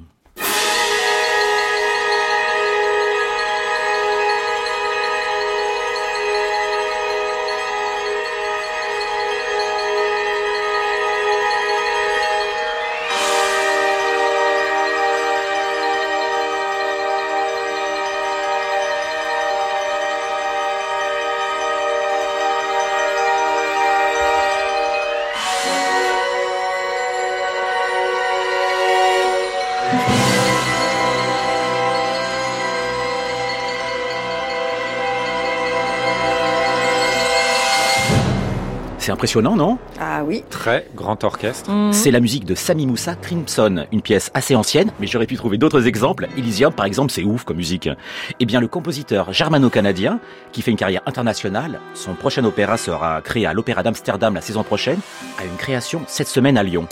Impressionnant, 39.19 39.57
non 39.57 39.79
Ah 40.01 40.23
oui. 40.25 40.45
Très 40.49 40.87
grand 40.95 41.25
orchestre. 41.25 41.73
Mhm. 41.73 41.93
C'est 41.93 42.13
la 42.13 42.21
musique 42.21 42.45
de 42.45 42.55
Sami 42.55 42.87
Moussa 42.87 43.17
Crimson, 43.17 43.85
une 43.91 44.01
pièce 44.01 44.31
assez 44.33 44.55
ancienne, 44.55 44.93
mais 45.01 45.09
j'aurais 45.09 45.27
pu 45.27 45.35
trouver 45.35 45.59
d'autres 45.59 45.89
exemples. 45.89 46.29
Elysium, 46.37 46.73
par 46.73 46.87
exemple, 46.87 47.11
c'est 47.11 47.25
ouf 47.25 47.43
comme 47.43 47.57
musique. 47.57 47.89
Eh 48.39 48.47
bien, 48.47 48.61
le 48.61 48.69
compositeur 48.69 49.33
germano-canadien, 49.33 50.21
qui 50.53 50.63
fait 50.63 50.71
une 50.71 50.77
carrière 50.77 51.03
internationale, 51.05 51.81
son 51.95 52.15
prochain 52.15 52.45
opéra 52.45 52.77
sera 52.77 53.21
créé 53.21 53.45
à 53.45 53.55
l'Opéra 53.55 53.83
d'Amsterdam 53.83 54.35
la 54.35 54.41
saison 54.41 54.63
prochaine, 54.63 55.01
a 55.41 55.45
une 55.45 55.57
création 55.57 56.03
cette 56.07 56.29
semaine 56.29 56.57
à 56.57 56.63
Lyon. 56.63 56.87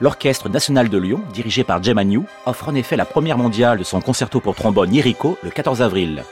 L'Orchestre 0.00 0.48
national 0.48 0.88
de 0.88 0.98
Lyon, 0.98 1.20
dirigé 1.32 1.62
par 1.62 1.80
Jem 1.80 1.98
Agnew, 1.98 2.24
offre 2.44 2.68
en 2.70 2.74
effet 2.74 2.96
la 2.96 3.04
première 3.04 3.38
mondiale 3.38 3.78
de 3.78 3.84
son 3.84 4.00
concerto 4.00 4.40
pour 4.40 4.56
trombone 4.56 4.92
Yericho 4.92 5.38
le 5.44 5.50
14 5.50 5.80
avril. 5.80 6.24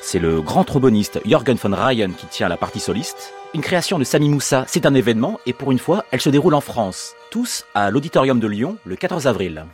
C'est 0.00 0.18
le 0.18 0.40
grand 0.40 0.64
tromboniste 0.64 1.20
Jürgen 1.24 1.56
von 1.56 1.76
Ryan 1.76 2.10
qui 2.16 2.26
tient 2.26 2.48
la 2.48 2.56
partie 2.56 2.80
soliste. 2.80 3.32
Une 3.54 3.62
création 3.62 3.98
de 3.98 4.04
Sami 4.04 4.28
Moussa, 4.28 4.64
c'est 4.68 4.84
un 4.84 4.92
événement 4.92 5.40
et 5.46 5.54
pour 5.54 5.72
une 5.72 5.78
fois, 5.78 6.04
elle 6.10 6.20
se 6.20 6.28
déroule 6.28 6.52
en 6.52 6.60
France, 6.60 7.14
tous 7.30 7.64
à 7.74 7.90
l'Auditorium 7.90 8.40
de 8.40 8.46
Lyon 8.46 8.76
le 8.84 8.94
14 8.94 9.26
avril. 9.26 9.64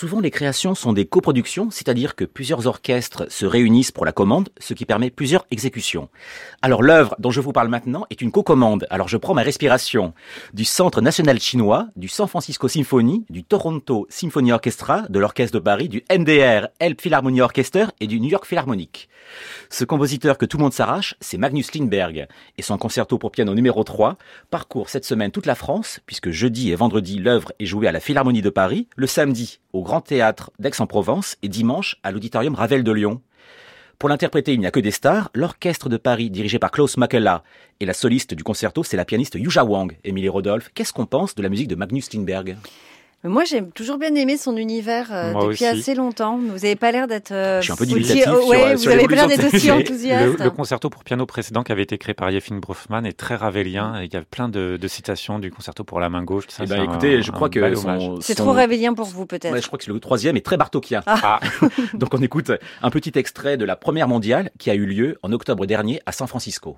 Souvent, 0.00 0.20
les 0.20 0.30
créations 0.30 0.74
sont 0.74 0.94
des 0.94 1.04
coproductions, 1.04 1.70
c'est-à-dire 1.70 2.16
que 2.16 2.24
plusieurs 2.24 2.66
orchestres 2.66 3.30
se 3.30 3.44
réunissent 3.44 3.92
pour 3.92 4.06
la 4.06 4.12
commande, 4.12 4.48
ce 4.58 4.72
qui 4.72 4.86
permet 4.86 5.10
plusieurs 5.10 5.44
exécutions. 5.50 6.08
Alors, 6.62 6.82
l'œuvre 6.82 7.14
dont 7.18 7.30
je 7.30 7.42
vous 7.42 7.52
parle 7.52 7.68
maintenant 7.68 8.06
est 8.08 8.22
une 8.22 8.32
co-commande. 8.32 8.86
Alors, 8.88 9.08
je 9.08 9.18
prends 9.18 9.34
ma 9.34 9.42
respiration 9.42 10.14
du 10.54 10.64
Centre 10.64 11.02
national 11.02 11.38
chinois, 11.38 11.88
du 11.96 12.08
San 12.08 12.28
Francisco 12.28 12.66
Symphony, 12.66 13.26
du 13.28 13.44
Toronto 13.44 14.06
Symphony 14.08 14.52
Orchestra, 14.52 15.02
de 15.10 15.18
l'Orchestre 15.18 15.58
de 15.58 15.62
Paris, 15.62 15.90
du 15.90 16.02
NDR 16.10 16.68
Help 16.78 17.02
Philharmonia 17.02 17.44
Orchestra 17.44 17.92
et 18.00 18.06
du 18.06 18.20
New 18.20 18.30
York 18.30 18.46
Philharmonic. 18.46 19.10
Ce 19.68 19.84
compositeur 19.84 20.38
que 20.38 20.46
tout 20.46 20.56
le 20.56 20.62
monde 20.62 20.72
s'arrache, 20.72 21.14
c'est 21.20 21.36
Magnus 21.36 21.74
Lindberg. 21.74 22.26
Et 22.56 22.62
son 22.62 22.78
concerto 22.78 23.18
pour 23.18 23.32
piano 23.32 23.52
numéro 23.52 23.84
3 23.84 24.16
parcourt 24.48 24.88
cette 24.88 25.04
semaine 25.04 25.30
toute 25.30 25.44
la 25.44 25.54
France, 25.54 26.00
puisque 26.06 26.30
jeudi 26.30 26.70
et 26.70 26.74
vendredi, 26.74 27.18
l'œuvre 27.18 27.52
est 27.60 27.66
jouée 27.66 27.86
à 27.86 27.92
la 27.92 28.00
Philharmonie 28.00 28.40
de 28.40 28.48
Paris, 28.48 28.88
le 28.96 29.06
samedi 29.06 29.60
au 29.72 29.82
Grand 29.82 30.00
Théâtre 30.00 30.50
d'Aix-en-Provence 30.58 31.36
et 31.42 31.48
dimanche 31.48 31.96
à 32.02 32.10
l'Auditorium 32.10 32.54
Ravel 32.54 32.84
de 32.84 32.92
Lyon. 32.92 33.20
Pour 33.98 34.08
l'interpréter, 34.08 34.54
il 34.54 34.60
n'y 34.60 34.66
a 34.66 34.70
que 34.70 34.80
des 34.80 34.90
stars. 34.90 35.30
L'orchestre 35.34 35.88
de 35.88 35.98
Paris, 35.98 36.30
dirigé 36.30 36.58
par 36.58 36.70
Klaus 36.70 36.96
Makela, 36.96 37.42
et 37.80 37.86
la 37.86 37.92
soliste 37.92 38.32
du 38.32 38.42
concerto, 38.42 38.82
c'est 38.82 38.96
la 38.96 39.04
pianiste 39.04 39.34
Yuja 39.34 39.64
Wang. 39.64 39.96
Émilie 40.04 40.30
Rodolphe, 40.30 40.70
qu'est-ce 40.74 40.92
qu'on 40.92 41.06
pense 41.06 41.34
de 41.34 41.42
la 41.42 41.50
musique 41.50 41.68
de 41.68 41.74
Magnus 41.74 42.12
Lindberg 42.12 42.56
Mais 43.22 43.28
Moi, 43.30 43.44
j'ai 43.44 43.62
toujours 43.74 43.98
bien 43.98 44.14
aimé 44.14 44.38
son 44.38 44.56
univers 44.56 45.08
euh, 45.12 45.32
depuis 45.34 45.46
aussi. 45.48 45.66
assez 45.66 45.94
longtemps. 45.94 46.38
Vous 46.38 46.54
n'avez 46.54 46.74
pas 46.74 46.90
l'air 46.90 47.06
d'être. 47.06 47.32
euh, 47.32 47.60
Je 47.60 47.64
suis 47.64 47.72
un 47.72 47.76
peu 47.76 47.84
aussi- 47.84 47.92
dubitatif 47.92 48.22
sur- 48.24 48.48
ouais, 48.48 48.76
sur 48.78 48.90
vous 48.90 48.96
avez 48.96 49.06
pas 49.06 49.14
l'air 49.14 49.28
d'être 49.28 49.54
aussi 49.54 49.70
enthousiaste. 49.70 50.38
Le, 50.38 50.44
le 50.44 50.50
concerto 50.50 50.88
pour 50.88 51.04
piano 51.04 51.26
précédent 51.26 51.62
qui 51.62 51.70
avait 51.70 51.82
été 51.82 51.98
créé 51.98 52.14
par 52.14 52.30
Yefim 52.30 52.56
Brofman 52.60 53.04
est 53.04 53.12
très 53.12 53.34
ravelien 53.36 54.00
et 54.00 54.06
il 54.06 54.14
y 54.14 54.16
a 54.16 54.22
plein 54.22 54.48
de, 54.48 54.78
de 54.80 54.88
citations 54.88 55.38
du 55.38 55.50
concerto 55.50 55.84
pour 55.84 56.00
la 56.00 56.08
main 56.08 56.22
gauche. 56.22 56.44
Ça, 56.48 56.66
c'est 56.66 56.82
écoutez, 56.82 57.18
un- 57.18 57.20
je 57.20 57.30
crois 57.30 57.50
que 57.50 57.74
son-. 57.74 58.20
C'est 58.22 58.38
son- 58.38 58.44
trop 58.44 58.52
réveillant 58.52 58.94
pour 58.94 59.06
vous, 59.06 59.26
peut-être. 59.26 59.52
Ouais, 59.52 59.60
je 59.60 59.66
crois 59.66 59.78
que 59.78 59.92
le 59.92 60.00
troisième 60.00 60.38
est 60.38 60.44
très 60.46 60.56
bartokien. 60.56 61.02
Ah, 61.06 61.40
Donc 61.94 62.14
on 62.14 62.22
écoute 62.22 62.50
un 62.82 62.90
petit 62.90 63.12
extrait 63.18 63.58
de 63.58 63.66
la 63.66 63.76
première 63.76 64.08
mondiale 64.08 64.50
qui 64.58 64.70
a 64.70 64.74
eu 64.74 64.86
lieu 64.86 65.18
en 65.22 65.30
octobre 65.32 65.66
dernier 65.66 66.00
à 66.06 66.12
San 66.12 66.26
Francisco. 66.26 66.76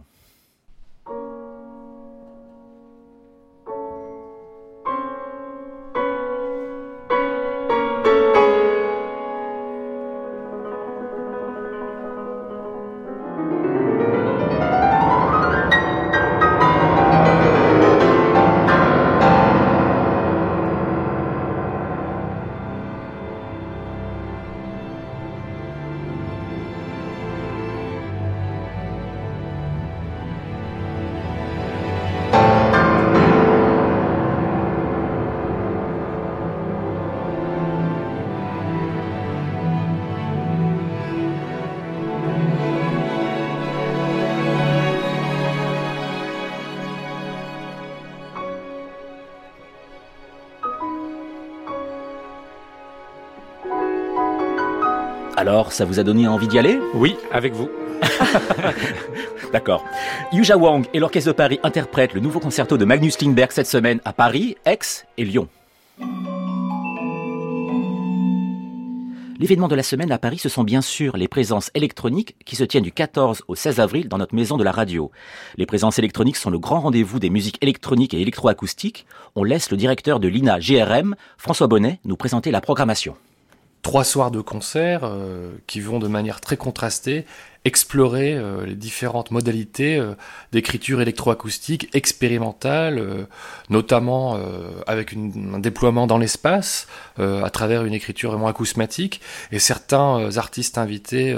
Alors, 55.63 55.73
ça 55.73 55.85
vous 55.85 56.01
a 56.01 56.03
donné 56.03 56.27
envie 56.27 56.49
d'y 56.49 56.59
aller? 56.59 56.81
Oui, 56.93 57.15
avec 57.31 57.53
vous. 57.53 57.71
D'accord. 59.53 59.85
Yuja 60.33 60.57
Wang 60.57 60.89
et 60.93 60.99
l'Orchestre 60.99 61.29
de 61.29 61.37
Paris 61.37 61.61
interprètent 61.63 62.15
le 62.15 62.21
nouveau 62.21 62.41
concerto 62.41 62.77
de 62.77 62.85
Magnus 62.85 63.23
Lindberg 63.23 63.53
cette 63.53 63.69
semaine 63.69 64.01
à 64.05 64.13
Paris, 64.13 64.57
Aix 64.67 64.81
et 65.19 65.25
Lyon. 65.25 65.47
L'événement 69.39 69.69
de 69.69 69.77
la 69.77 69.85
semaine 69.85 70.11
à 70.11 70.19
Paris, 70.19 70.39
ce 70.39 70.49
sont 70.49 70.65
bien 70.65 70.83
sûr 70.83 71.17
les 71.17 71.29
présences 71.29 71.71
électroniques 71.77 72.35
qui 72.45 72.57
se 72.57 72.65
tiennent 72.65 72.83
du 72.83 72.91
14 72.91 73.45
au 73.47 73.55
16 73.55 73.79
avril 73.79 74.09
dans 74.09 74.19
notre 74.19 74.35
maison 74.35 74.57
de 74.57 74.65
la 74.65 74.73
radio. 74.73 75.13
Les 75.57 75.67
présences 75.67 76.01
électroniques 76.01 76.39
sont 76.39 76.51
le 76.51 76.59
grand 76.59 76.81
rendez-vous 76.81 77.21
des 77.21 77.31
musiques 77.31 77.59
électroniques 77.61 78.15
et 78.15 78.21
électroacoustiques. 78.21 79.07
On 79.37 79.45
laisse 79.45 79.71
le 79.71 79.77
directeur 79.77 80.19
de 80.19 80.27
l'INA 80.27 80.59
GRM, 80.59 81.15
François 81.39 81.69
Bonnet, 81.69 82.01
nous 82.05 82.17
présenter 82.17 82.51
la 82.51 82.61
programmation. 82.61 83.15
Trois 83.83 84.05
soirs 84.05 84.31
de 84.31 84.41
concerts 84.41 85.03
euh, 85.05 85.53
qui 85.67 85.81
vont 85.81 85.99
de 85.99 86.09
manière 86.09 86.41
très 86.41 86.57
contrastée 86.57 87.27
explorer 87.65 88.35
euh, 88.35 88.67
les 88.67 88.75
différentes 88.75 89.31
modalités 89.31 89.97
euh, 89.97 90.15
d'écriture 90.51 91.01
électroacoustique 91.01 91.89
expérimentale, 91.95 92.99
euh, 92.99 93.25
notamment 93.71 94.37
euh, 94.37 94.71
avec 94.87 95.13
une- 95.13 95.55
un 95.55 95.59
déploiement 95.61 96.07
dans 96.07 96.19
l'espace 96.19 96.89
euh, 97.19 97.45
à 97.45 97.51
travers 97.51 97.85
une 97.85 97.95
écriture 97.95 98.31
vraiment 98.33 98.49
acousmatique. 98.49 99.21
Et 99.53 99.59
certains 99.59 100.37
artistes 100.37 100.79
invités 100.79 101.37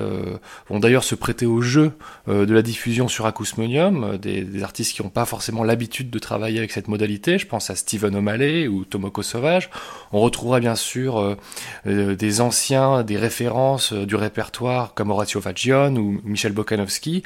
vont 0.69 0.79
d'ailleurs 0.79 1.05
se 1.05 1.15
prêter 1.15 1.47
au 1.47 1.61
jeu 1.61 1.93
de 2.29 2.53
la 2.55 2.63
diffusion 2.63 3.09
sur 3.09 3.27
Acousmonium, 3.27 4.17
des, 4.19 4.43
des 4.43 4.63
artistes 4.63 4.95
qui 4.95 5.03
n'ont 5.03 5.09
pas 5.09 5.25
forcément 5.25 5.65
l'habitude 5.65 6.11
de 6.11 6.19
travailler 6.19 6.59
avec 6.59 6.73
cette 6.73 6.89
modalité. 6.89 7.39
Je 7.39 7.47
pense 7.47 7.71
à 7.71 7.77
Steven 7.77 8.15
O'Malley 8.17 8.69
ou 8.69 8.85
Tomoko 8.85 9.23
Sauvage. 9.23 9.71
On 10.13 10.21
retrouvera 10.21 10.61
bien 10.61 10.75
sûr 10.75 11.37
des 11.85 12.41
anciens, 12.41 13.03
des 13.03 13.17
références 13.17 13.93
du 13.93 14.15
répertoire 14.17 14.95
comme 14.95 15.11
Horacio 15.11 15.41
Fagion 15.41 15.95
ou 15.97 16.14
Michel 16.25 16.53
Bokanowski, 16.53 17.23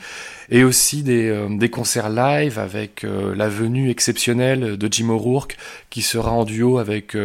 et 0.50 0.64
aussi 0.64 1.02
des, 1.02 1.28
euh, 1.28 1.48
des 1.50 1.68
concerts 1.68 2.10
live 2.10 2.58
avec 2.58 3.04
euh, 3.04 3.34
la 3.34 3.48
venue 3.48 3.90
exceptionnelle 3.90 4.76
de 4.76 4.88
Jim 4.90 5.10
O'Rourke, 5.10 5.56
qui 5.90 6.02
sera 6.02 6.32
en 6.32 6.44
duo 6.44 6.78
avec 6.78 7.16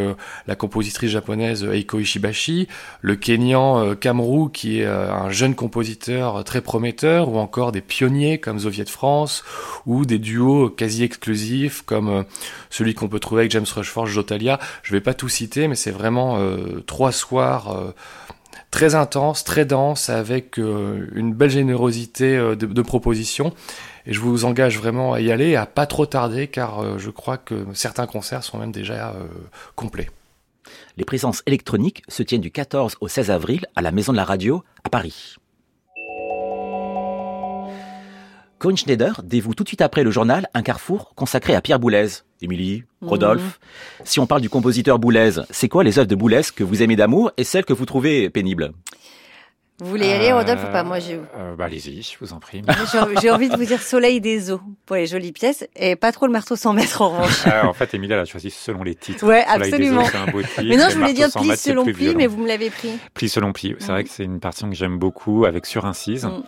la 0.47 0.55
compositrice 0.55 1.11
japonaise 1.11 1.63
Eiko 1.63 1.99
Ishibashi, 1.99 2.67
le 3.01 3.15
Kenyan 3.15 3.95
Kamru, 3.95 4.51
qui 4.51 4.79
est 4.79 4.85
un 4.85 5.29
jeune 5.29 5.53
compositeur 5.55 6.43
très 6.43 6.61
prometteur, 6.61 7.29
ou 7.29 7.37
encore 7.37 7.71
des 7.71 7.81
pionniers 7.81 8.39
comme 8.39 8.59
Zoviet 8.59 8.85
France, 8.85 9.43
ou 9.85 10.05
des 10.05 10.17
duos 10.17 10.69
quasi 10.69 11.03
exclusifs 11.03 11.81
comme 11.81 12.25
celui 12.69 12.93
qu'on 12.93 13.09
peut 13.09 13.19
trouver 13.19 13.41
avec 13.41 13.51
James 13.51 13.65
Rushford, 13.69 14.07
Jotalia. 14.07 14.59
Je 14.81 14.93
vais 14.93 15.01
pas 15.01 15.13
tout 15.13 15.29
citer, 15.29 15.67
mais 15.67 15.75
c'est 15.75 15.91
vraiment 15.91 16.39
trois 16.85 17.11
soirs 17.11 17.93
très 18.71 18.95
intense, 18.95 19.43
très 19.43 19.65
dense, 19.65 20.09
avec 20.09 20.59
euh, 20.59 21.07
une 21.13 21.33
belle 21.33 21.49
générosité 21.49 22.35
euh, 22.37 22.55
de, 22.55 22.81
propositions. 22.81 23.53
Et 24.05 24.13
je 24.13 24.19
vous 24.19 24.45
engage 24.45 24.77
vraiment 24.77 25.13
à 25.13 25.21
y 25.21 25.31
aller, 25.31 25.55
à 25.55 25.65
pas 25.65 25.85
trop 25.85 26.05
tarder, 26.05 26.47
car 26.47 26.79
euh, 26.79 26.97
je 26.97 27.09
crois 27.09 27.37
que 27.37 27.65
certains 27.73 28.07
concerts 28.07 28.43
sont 28.43 28.57
même 28.57 28.71
déjà 28.71 29.15
complets. 29.75 30.09
Les 30.97 31.05
présences 31.05 31.43
électroniques 31.45 32.03
se 32.07 32.23
tiennent 32.23 32.41
du 32.41 32.51
14 32.51 32.97
au 33.01 33.07
16 33.07 33.31
avril 33.31 33.65
à 33.75 33.81
la 33.81 33.91
Maison 33.91 34.11
de 34.11 34.17
la 34.17 34.25
Radio 34.25 34.63
à 34.83 34.89
Paris. 34.89 35.35
Cohen 38.63 38.77
Schneider 38.77 39.19
dévoue 39.25 39.53
tout 39.53 39.63
de 39.63 39.67
suite 39.67 39.81
après 39.81 40.05
le 40.05 40.09
journal 40.09 40.47
un 40.53 40.61
carrefour 40.61 41.11
consacré 41.15 41.53
à 41.53 41.59
Pierre 41.59 41.79
Boulez. 41.79 42.07
Émilie, 42.41 42.85
Rodolphe, 43.01 43.59
mhm. 43.99 44.05
si 44.05 44.21
on 44.21 44.25
parle 44.25 44.39
du 44.39 44.49
compositeur 44.49 44.99
Boulez, 44.99 45.31
c'est 45.49 45.67
quoi 45.67 45.83
les 45.83 45.99
œuvres 45.99 46.07
de 46.07 46.15
Boulez 46.15 46.43
que 46.55 46.63
vous 46.63 46.81
aimez 46.81 46.95
d'amour 46.95 47.33
et 47.35 47.43
celles 47.43 47.65
que 47.65 47.73
vous 47.73 47.85
trouvez 47.85 48.29
pénibles? 48.29 48.71
Vous 49.79 49.89
voulez 49.89 50.07
y 50.07 50.13
aller, 50.13 50.31
Rodolphe, 50.31 50.63
ou 50.63 50.71
pas? 50.71 50.85
Moi, 50.85 50.99
j'ai. 50.99 51.15
Euh, 51.15 51.57
bah, 51.57 51.65
allez-y, 51.65 52.03
je 52.03 52.17
vous 52.21 52.31
en 52.31 52.39
prie. 52.39 52.61
j'ai 53.21 53.31
envie 53.31 53.49
de 53.49 53.57
vous 53.57 53.65
dire 53.65 53.81
Soleil 53.81 54.21
des 54.21 54.49
eaux 54.49 54.61
pour 54.85 54.95
les 54.95 55.07
jolies 55.07 55.33
pièces 55.33 55.67
et 55.75 55.97
pas 55.97 56.13
trop 56.13 56.25
le 56.25 56.31
marteau 56.31 56.55
sans 56.55 56.71
mètres 56.71 57.01
en 57.01 57.09
revanche. 57.09 57.45
Euh, 57.47 57.63
en 57.63 57.73
fait, 57.73 57.93
Émilie, 57.93 58.13
elle 58.13 58.19
a 58.19 58.25
choisi 58.25 58.49
selon 58.49 58.83
les 58.83 58.95
titres. 58.95 59.27
Ouais, 59.27 59.43
absolument. 59.45 60.05
un 60.05 60.31
beau 60.31 60.41
titre, 60.41 60.63
mais 60.63 60.77
non, 60.77 60.87
je 60.89 60.97
voulais 60.97 61.11
dire 61.11 61.29
pli 61.33 61.57
selon 61.57 61.83
pli, 61.83 62.15
mais 62.15 62.27
vous 62.27 62.41
me 62.41 62.47
l'avez 62.47 62.69
pris. 62.69 62.97
Pli 63.13 63.27
selon 63.27 63.51
pli. 63.51 63.75
C'est 63.79 63.91
vrai 63.91 64.05
que 64.05 64.09
c'est 64.09 64.23
une 64.23 64.39
partition 64.39 64.69
que 64.69 64.75
j'aime 64.75 64.99
beaucoup 64.99 65.43
avec 65.43 65.65
sur-incise. 65.65 66.23
Mm. 66.23 66.43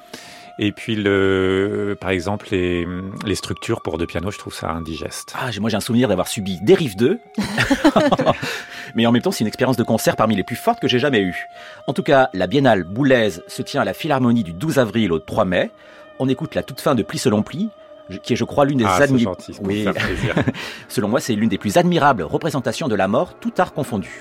Et 0.57 0.71
puis, 0.71 0.95
le, 0.95 1.97
par 1.99 2.11
exemple, 2.11 2.47
les, 2.51 2.87
les 3.25 3.35
structures 3.35 3.81
pour 3.81 3.97
deux 3.97 4.05
pianos, 4.05 4.31
je 4.31 4.39
trouve 4.39 4.53
ça 4.53 4.71
indigeste. 4.71 5.33
Ah, 5.37 5.49
moi 5.59 5.69
j'ai 5.69 5.77
un 5.77 5.81
souvenir 5.81 6.07
d'avoir 6.07 6.27
subi 6.27 6.59
Dérive 6.61 6.95
2. 6.95 7.19
Mais 8.95 9.05
en 9.05 9.11
même 9.11 9.21
temps, 9.21 9.31
c'est 9.31 9.41
une 9.41 9.47
expérience 9.47 9.75
de 9.75 9.83
concert 9.83 10.15
parmi 10.15 10.35
les 10.35 10.43
plus 10.43 10.55
fortes 10.55 10.79
que 10.79 10.87
j'ai 10.87 10.99
jamais 10.99 11.21
eues. 11.21 11.47
En 11.87 11.93
tout 11.93 12.03
cas, 12.03 12.29
la 12.33 12.47
Biennale 12.47 12.83
Boulaise 12.83 13.43
se 13.47 13.61
tient 13.61 13.81
à 13.81 13.85
la 13.85 13.93
Philharmonie 13.93 14.43
du 14.43 14.53
12 14.53 14.79
avril 14.79 15.11
au 15.11 15.19
3 15.19 15.43
mai. 15.43 15.71
On 16.19 16.29
écoute 16.29 16.55
la 16.55 16.63
toute 16.63 16.79
fin 16.79 16.95
de 16.95 17.03
Pli 17.03 17.17
selon 17.17 17.43
Pli, 17.43 17.69
qui 18.23 18.33
est, 18.33 18.35
je 18.37 18.45
crois, 18.45 18.65
l'une 18.65 18.77
des 18.77 18.85
ah. 18.85 19.05
Oui. 19.61 19.85
Selon 20.89 21.09
moi, 21.09 21.19
c'est 21.19 21.33
l'une 21.33 21.49
des 21.49 21.57
plus 21.57 21.77
admirables 21.77 22.23
représentations 22.23 22.87
de 22.87 22.95
la 22.95 23.07
mort, 23.07 23.37
tout 23.39 23.53
art 23.57 23.73
confondu. 23.73 24.11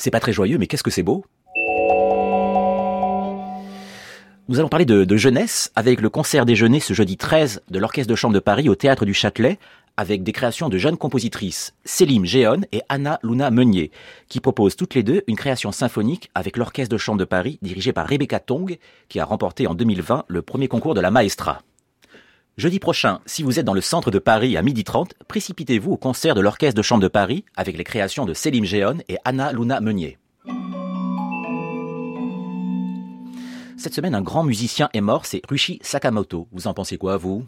C'est 0.00 0.10
pas 0.10 0.18
très 0.18 0.32
joyeux, 0.32 0.56
mais 0.56 0.66
qu'est-ce 0.66 0.82
que 0.82 0.90
c'est 0.90 1.02
beau? 1.02 1.26
Nous 4.48 4.58
allons 4.58 4.70
parler 4.70 4.86
de, 4.86 5.16
jeunesse 5.18 5.70
avec 5.76 6.00
le 6.00 6.08
concert 6.08 6.46
déjeuner 6.46 6.80
ce 6.80 6.94
jeudi 6.94 7.18
13 7.18 7.60
de 7.68 7.78
l'Orchestre 7.78 8.10
de 8.10 8.16
Chambre 8.16 8.32
de 8.32 8.40
Paris 8.40 8.70
au 8.70 8.74
Théâtre 8.74 9.04
du 9.04 9.12
Châtelet 9.12 9.58
avec 9.98 10.22
des 10.22 10.32
créations 10.32 10.70
de 10.70 10.78
jeunes 10.78 10.96
compositrices, 10.96 11.74
Célim 11.84 12.24
Géon 12.24 12.62
et 12.72 12.80
Anna 12.88 13.18
Luna 13.22 13.50
Meunier, 13.50 13.90
qui 14.30 14.40
proposent 14.40 14.74
toutes 14.74 14.94
les 14.94 15.02
deux 15.02 15.22
une 15.26 15.36
création 15.36 15.70
symphonique 15.70 16.30
avec 16.34 16.56
l'Orchestre 16.56 16.94
de 16.94 16.98
Chambre 16.98 17.18
de 17.18 17.26
Paris 17.26 17.58
dirigé 17.60 17.92
par 17.92 18.06
Rebecca 18.06 18.40
Tong, 18.40 18.78
qui 19.10 19.20
a 19.20 19.26
remporté 19.26 19.66
en 19.66 19.74
2020 19.74 20.24
le 20.28 20.40
premier 20.40 20.68
concours 20.68 20.94
de 20.94 21.02
la 21.02 21.10
Maestra. 21.10 21.60
Jeudi 22.56 22.78
prochain, 22.78 23.20
si 23.26 23.42
vous 23.42 23.58
êtes 23.58 23.64
dans 23.64 23.74
le 23.74 23.80
centre 23.80 24.10
de 24.10 24.18
Paris 24.18 24.56
à 24.56 24.62
12h30, 24.62 25.12
précipitez-vous 25.28 25.92
au 25.92 25.96
concert 25.96 26.34
de 26.34 26.40
l'Orchestre 26.40 26.76
de 26.76 26.82
Chambre 26.82 27.02
de 27.02 27.08
Paris 27.08 27.44
avec 27.56 27.78
les 27.78 27.84
créations 27.84 28.26
de 28.26 28.34
Célim 28.34 28.64
Géon 28.64 28.98
et 29.08 29.16
Anna 29.24 29.52
Luna 29.52 29.80
Meunier. 29.80 30.18
Cette 33.78 33.94
semaine, 33.94 34.14
un 34.14 34.20
grand 34.20 34.42
musicien 34.42 34.90
est 34.92 35.00
mort, 35.00 35.24
c'est 35.24 35.40
Rushi 35.48 35.78
Sakamoto. 35.80 36.48
Vous 36.52 36.66
en 36.66 36.74
pensez 36.74 36.98
quoi, 36.98 37.16
vous? 37.16 37.46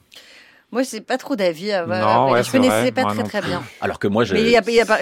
Moi, 0.73 0.83
je 0.83 0.97
n'ai 0.97 1.03
pas 1.03 1.19
trop 1.19 1.37
d'avis. 1.37 1.71
Euh, 1.71 1.87
ouais, 1.87 2.43
je 2.43 2.51
connaissais 2.51 2.93
pas 2.93 3.05
très 3.05 3.23
très 3.25 3.43
bien. 3.43 3.63
Alors 3.83 3.99
que 3.99 4.09
moi, 4.09 4.25
je. 4.25 4.33
Mais 4.33 4.55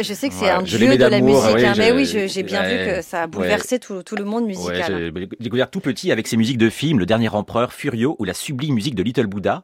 je 0.02 0.14
sais 0.14 0.28
que 0.28 0.34
c'est 0.34 0.50
un 0.50 0.62
dieu 0.62 0.78
de 0.78 1.04
la 1.04 1.20
musique. 1.20 1.54
Oui, 1.54 1.64
hein, 1.64 1.74
mais 1.78 1.92
oui, 1.92 2.04
j'ai 2.04 2.42
bien 2.42 2.62
vu 2.64 2.76
que 2.84 3.02
ça 3.02 3.22
a 3.22 3.26
bouleversé 3.28 3.78
tout, 3.78 4.02
tout, 4.02 4.16
le 4.16 4.24
monde 4.24 4.46
musical. 4.46 5.12
j'ai 5.14 5.28
découvert 5.38 5.70
tout 5.70 5.80
petit 5.80 6.10
avec 6.10 6.26
ses 6.26 6.36
musiques 6.36 6.58
de 6.58 6.68
films, 6.68 6.98
Le 6.98 7.06
Dernier 7.06 7.28
Empereur, 7.28 7.72
Furio 7.72 8.16
ou 8.18 8.24
la 8.24 8.34
sublime 8.34 8.74
musique 8.74 8.96
de 8.96 9.02
Little 9.02 9.26
Buddha. 9.26 9.62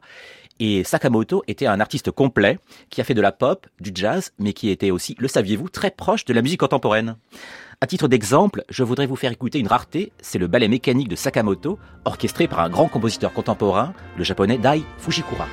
Et 0.59 0.83
Sakamoto 0.83 1.43
était 1.47 1.67
un 1.67 1.79
artiste 1.79 2.09
complet 2.09 2.57
qui 2.89 2.99
a 3.01 3.03
fait 3.03 3.13
de 3.13 3.21
la 3.21 3.31
pop, 3.31 3.67
du 3.79 3.91
jazz, 3.93 4.31
mais 4.39 4.53
qui 4.53 4.69
était 4.71 4.89
aussi, 4.89 5.15
le 5.19 5.27
saviez-vous, 5.27 5.69
très 5.69 5.91
proche 5.91 6.25
de 6.25 6.33
la 6.33 6.41
musique 6.41 6.61
contemporaine. 6.61 7.15
À 7.79 7.85
titre 7.85 8.07
d'exemple, 8.07 8.63
je 8.69 8.83
voudrais 8.83 9.05
vous 9.05 9.15
faire 9.15 9.31
écouter 9.31 9.59
une 9.59 9.67
rareté, 9.67 10.11
c'est 10.19 10.39
le 10.39 10.47
ballet 10.47 10.67
mécanique 10.67 11.09
de 11.09 11.15
Sakamoto, 11.15 11.77
orchestré 12.05 12.47
par 12.47 12.61
un 12.61 12.69
grand 12.69 12.87
compositeur 12.87 13.33
contemporain, 13.33 13.93
le 14.17 14.23
japonais 14.23 14.57
Dai 14.57 14.81
Fujikura. 14.97 15.47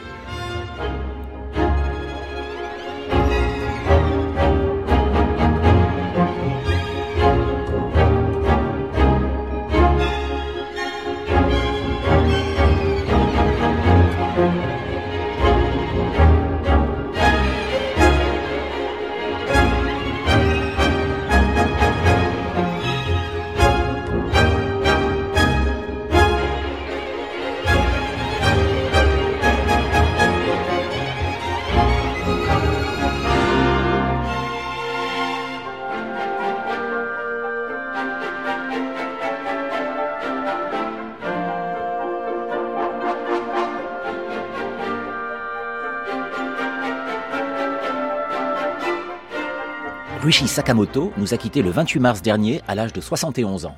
Ruichi 50.24 50.48
Sakamoto 50.48 51.12
nous 51.18 51.34
a 51.34 51.36
quittés 51.36 51.60
le 51.60 51.68
28 51.68 52.00
mars 52.00 52.22
dernier 52.22 52.62
à 52.66 52.74
l'âge 52.74 52.94
de 52.94 53.02
71 53.02 53.66
ans. 53.66 53.76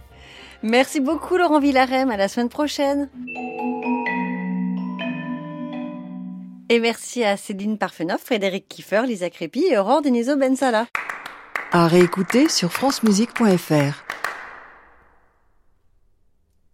Merci 0.63 1.01
beaucoup 1.01 1.37
Laurent 1.37 1.59
Villarem, 1.59 2.09
à 2.09 2.17
la 2.17 2.29
semaine 2.29 2.49
prochaine. 2.49 3.11
Et 6.69 6.79
merci 6.79 7.25
à 7.25 7.37
Céline 7.37 7.79
Parfenoff, 7.79 8.23
Frédéric 8.23 8.69
Kiefer, 8.69 9.03
Lisa 9.09 9.29
Crépy 9.29 9.65
et 9.69 9.77
Aurore 9.77 10.03
Deniso 10.03 10.37
Bensala. 10.37 10.87
À 11.73 11.89
réécouter 11.89 12.49
sur 12.49 12.73
francemusique.fr. 12.73 14.06